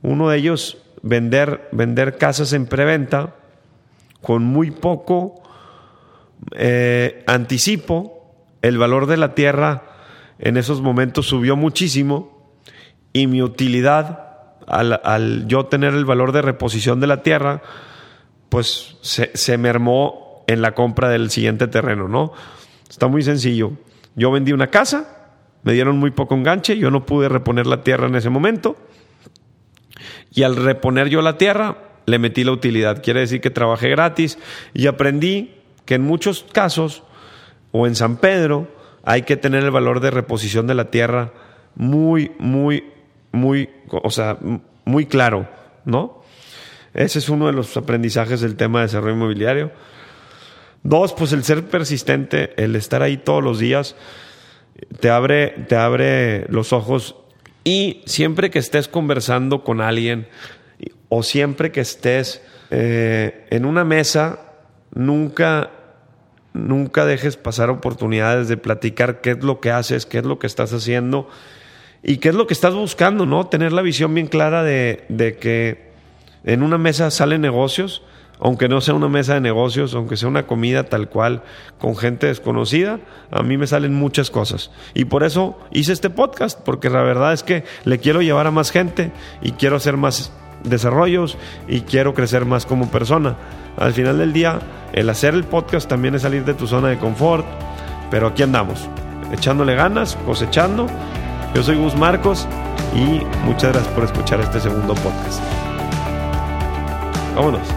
Uno 0.01 0.29
de 0.29 0.37
ellos, 0.37 0.81
vender, 1.01 1.67
vender 1.71 2.17
casas 2.17 2.53
en 2.53 2.65
preventa 2.65 3.35
con 4.21 4.43
muy 4.43 4.71
poco 4.71 5.41
eh, 6.53 7.23
anticipo. 7.27 8.17
El 8.61 8.77
valor 8.77 9.07
de 9.07 9.17
la 9.17 9.35
tierra 9.35 9.83
en 10.39 10.57
esos 10.57 10.81
momentos 10.81 11.27
subió 11.27 11.55
muchísimo 11.55 12.30
y 13.13 13.27
mi 13.27 13.41
utilidad 13.41 14.27
al, 14.67 15.47
yo 15.47 15.65
tener 15.65 15.93
el 15.93 16.05
valor 16.05 16.31
de 16.31 16.41
reposición 16.41 16.99
de 16.99 17.07
la 17.07 17.23
tierra, 17.23 17.61
pues 18.49 18.97
se, 19.01 19.31
se 19.33 19.57
mermó 19.57 20.43
en 20.47 20.61
la 20.61 20.73
compra 20.73 21.09
del 21.09 21.29
siguiente 21.29 21.67
terreno, 21.67 22.07
¿no? 22.07 22.31
Está 22.89 23.07
muy 23.07 23.21
sencillo. 23.21 23.73
Yo 24.15 24.31
vendí 24.31 24.53
una 24.53 24.67
casa, 24.67 25.29
me 25.63 25.73
dieron 25.73 25.97
muy 25.97 26.11
poco 26.11 26.35
enganche, 26.35 26.77
yo 26.77 26.91
no 26.91 27.05
pude 27.05 27.29
reponer 27.29 27.67
la 27.67 27.83
tierra 27.83 28.07
en 28.07 28.15
ese 28.15 28.29
momento. 28.29 28.75
Y 30.33 30.43
al 30.43 30.55
reponer 30.55 31.09
yo 31.09 31.21
la 31.21 31.37
tierra, 31.37 31.77
le 32.05 32.19
metí 32.19 32.43
la 32.43 32.51
utilidad. 32.51 33.01
Quiere 33.03 33.21
decir 33.21 33.41
que 33.41 33.49
trabajé 33.49 33.89
gratis 33.89 34.37
y 34.73 34.87
aprendí 34.87 35.55
que 35.85 35.95
en 35.95 36.03
muchos 36.03 36.45
casos 36.51 37.03
o 37.71 37.87
en 37.87 37.95
San 37.95 38.17
Pedro, 38.17 38.67
hay 39.03 39.23
que 39.23 39.37
tener 39.37 39.63
el 39.63 39.71
valor 39.71 39.99
de 39.99 40.11
reposición 40.11 40.67
de 40.67 40.75
la 40.75 40.91
tierra 40.91 41.31
muy, 41.75 42.31
muy, 42.37 42.83
muy, 43.31 43.69
o 43.89 44.09
sea, 44.09 44.37
muy 44.85 45.05
claro, 45.05 45.47
¿no? 45.85 46.21
Ese 46.93 47.19
es 47.19 47.29
uno 47.29 47.47
de 47.47 47.53
los 47.53 47.75
aprendizajes 47.77 48.41
del 48.41 48.55
tema 48.55 48.79
de 48.79 48.87
desarrollo 48.87 49.15
inmobiliario. 49.15 49.71
Dos, 50.83 51.13
pues 51.13 51.31
el 51.31 51.43
ser 51.43 51.65
persistente, 51.65 52.53
el 52.61 52.75
estar 52.75 53.01
ahí 53.01 53.17
todos 53.17 53.43
los 53.43 53.59
días, 53.59 53.95
te 54.99 55.09
abre, 55.09 55.49
te 55.67 55.75
abre 55.75 56.45
los 56.49 56.73
ojos 56.73 57.15
y 57.63 58.01
siempre 58.05 58.49
que 58.49 58.59
estés 58.59 58.87
conversando 58.87 59.63
con 59.63 59.79
alguien 59.79 60.27
o 61.09 61.23
siempre 61.23 61.71
que 61.71 61.81
estés 61.81 62.41
eh, 62.71 63.45
en 63.51 63.65
una 63.65 63.83
mesa, 63.83 64.39
nunca, 64.93 65.69
nunca 66.53 67.05
dejes 67.05 67.37
pasar 67.37 67.69
oportunidades 67.69 68.47
de 68.47 68.57
platicar 68.57 69.21
qué 69.21 69.31
es 69.31 69.43
lo 69.43 69.59
que 69.61 69.71
haces, 69.71 70.05
qué 70.05 70.17
es 70.17 70.25
lo 70.25 70.39
que 70.39 70.47
estás 70.47 70.73
haciendo 70.73 71.29
y 72.03 72.17
qué 72.17 72.29
es 72.29 72.35
lo 72.35 72.47
que 72.47 72.53
estás 72.53 72.73
buscando, 72.73 73.25
¿no? 73.25 73.47
Tener 73.47 73.73
la 73.73 73.81
visión 73.81 74.13
bien 74.13 74.27
clara 74.27 74.63
de, 74.63 75.05
que 75.39 75.91
en 76.43 76.63
una 76.63 76.77
mesa 76.77 77.11
salen 77.11 77.41
negocios 77.41 78.03
aunque 78.43 78.67
no 78.67 78.81
sea 78.81 78.95
una 78.95 79.07
mesa 79.07 79.35
de 79.35 79.39
negocios, 79.39 79.93
aunque 79.93 80.17
sea 80.17 80.27
una 80.27 80.47
comida 80.47 80.85
tal 80.85 81.09
cual 81.09 81.43
con 81.77 81.95
gente 81.95 82.25
desconocida, 82.25 82.99
a 83.29 83.43
mí 83.43 83.55
me 83.55 83.67
salen 83.67 83.93
muchas 83.93 84.31
cosas. 84.31 84.71
Y 84.95 85.05
por 85.05 85.23
eso 85.23 85.59
hice 85.69 85.93
este 85.93 86.09
podcast, 86.09 86.59
porque 86.59 86.89
la 86.89 87.03
verdad 87.03 87.33
es 87.33 87.43
que 87.43 87.65
le 87.85 87.99
quiero 87.99 88.23
llevar 88.23 88.47
a 88.47 88.51
más 88.51 88.71
gente 88.71 89.11
y 89.43 89.51
quiero 89.51 89.75
hacer 89.75 89.95
más 89.95 90.31
desarrollos 90.63 91.37
y 91.67 91.81
quiero 91.81 92.15
crecer 92.15 92.45
más 92.45 92.65
como 92.65 92.89
persona. 92.89 93.37
Al 93.77 93.93
final 93.93 94.17
del 94.17 94.33
día, 94.33 94.59
el 94.91 95.07
hacer 95.11 95.35
el 95.35 95.43
podcast 95.43 95.87
también 95.87 96.15
es 96.15 96.23
salir 96.23 96.43
de 96.43 96.55
tu 96.55 96.65
zona 96.65 96.87
de 96.87 96.97
confort, 96.97 97.45
pero 98.09 98.25
aquí 98.25 98.41
andamos, 98.41 98.89
echándole 99.31 99.75
ganas, 99.75 100.17
cosechando. 100.25 100.87
Yo 101.53 101.61
soy 101.61 101.75
Gus 101.75 101.95
Marcos 101.95 102.47
y 102.95 103.25
muchas 103.45 103.73
gracias 103.73 103.93
por 103.93 104.05
escuchar 104.05 104.39
este 104.39 104.61
segundo 104.61 104.93
podcast. 104.95 105.41
Vámonos. 107.35 107.67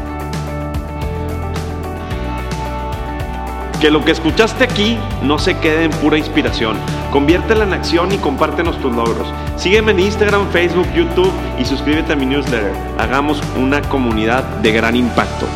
Que 3.81 3.91
lo 3.91 4.05
que 4.05 4.13
escuchaste 4.13 4.63
aquí 4.63 4.97
no 5.23 5.41
se 5.41 5.59
quede 5.59 5.85
en 5.85 5.91
pura 5.91 6.17
inspiración. 6.17 6.77
Conviértela 7.11 7.65
en 7.65 7.73
acción 7.73 8.13
y 8.13 8.19
compártenos 8.19 8.79
tus 8.81 8.95
logros. 8.95 9.27
Sígueme 9.57 9.91
en 9.91 10.01
Instagram, 10.01 10.49
Facebook, 10.51 10.87
YouTube 10.95 11.33
y 11.59 11.65
suscríbete 11.65 12.13
a 12.13 12.17
mi 12.17 12.27
newsletter. 12.27 12.73
Hagamos 12.99 13.43
una 13.57 13.83
comunidad 13.83 14.45
de 14.63 14.73
gran 14.73 14.95
impacto. 14.95 15.47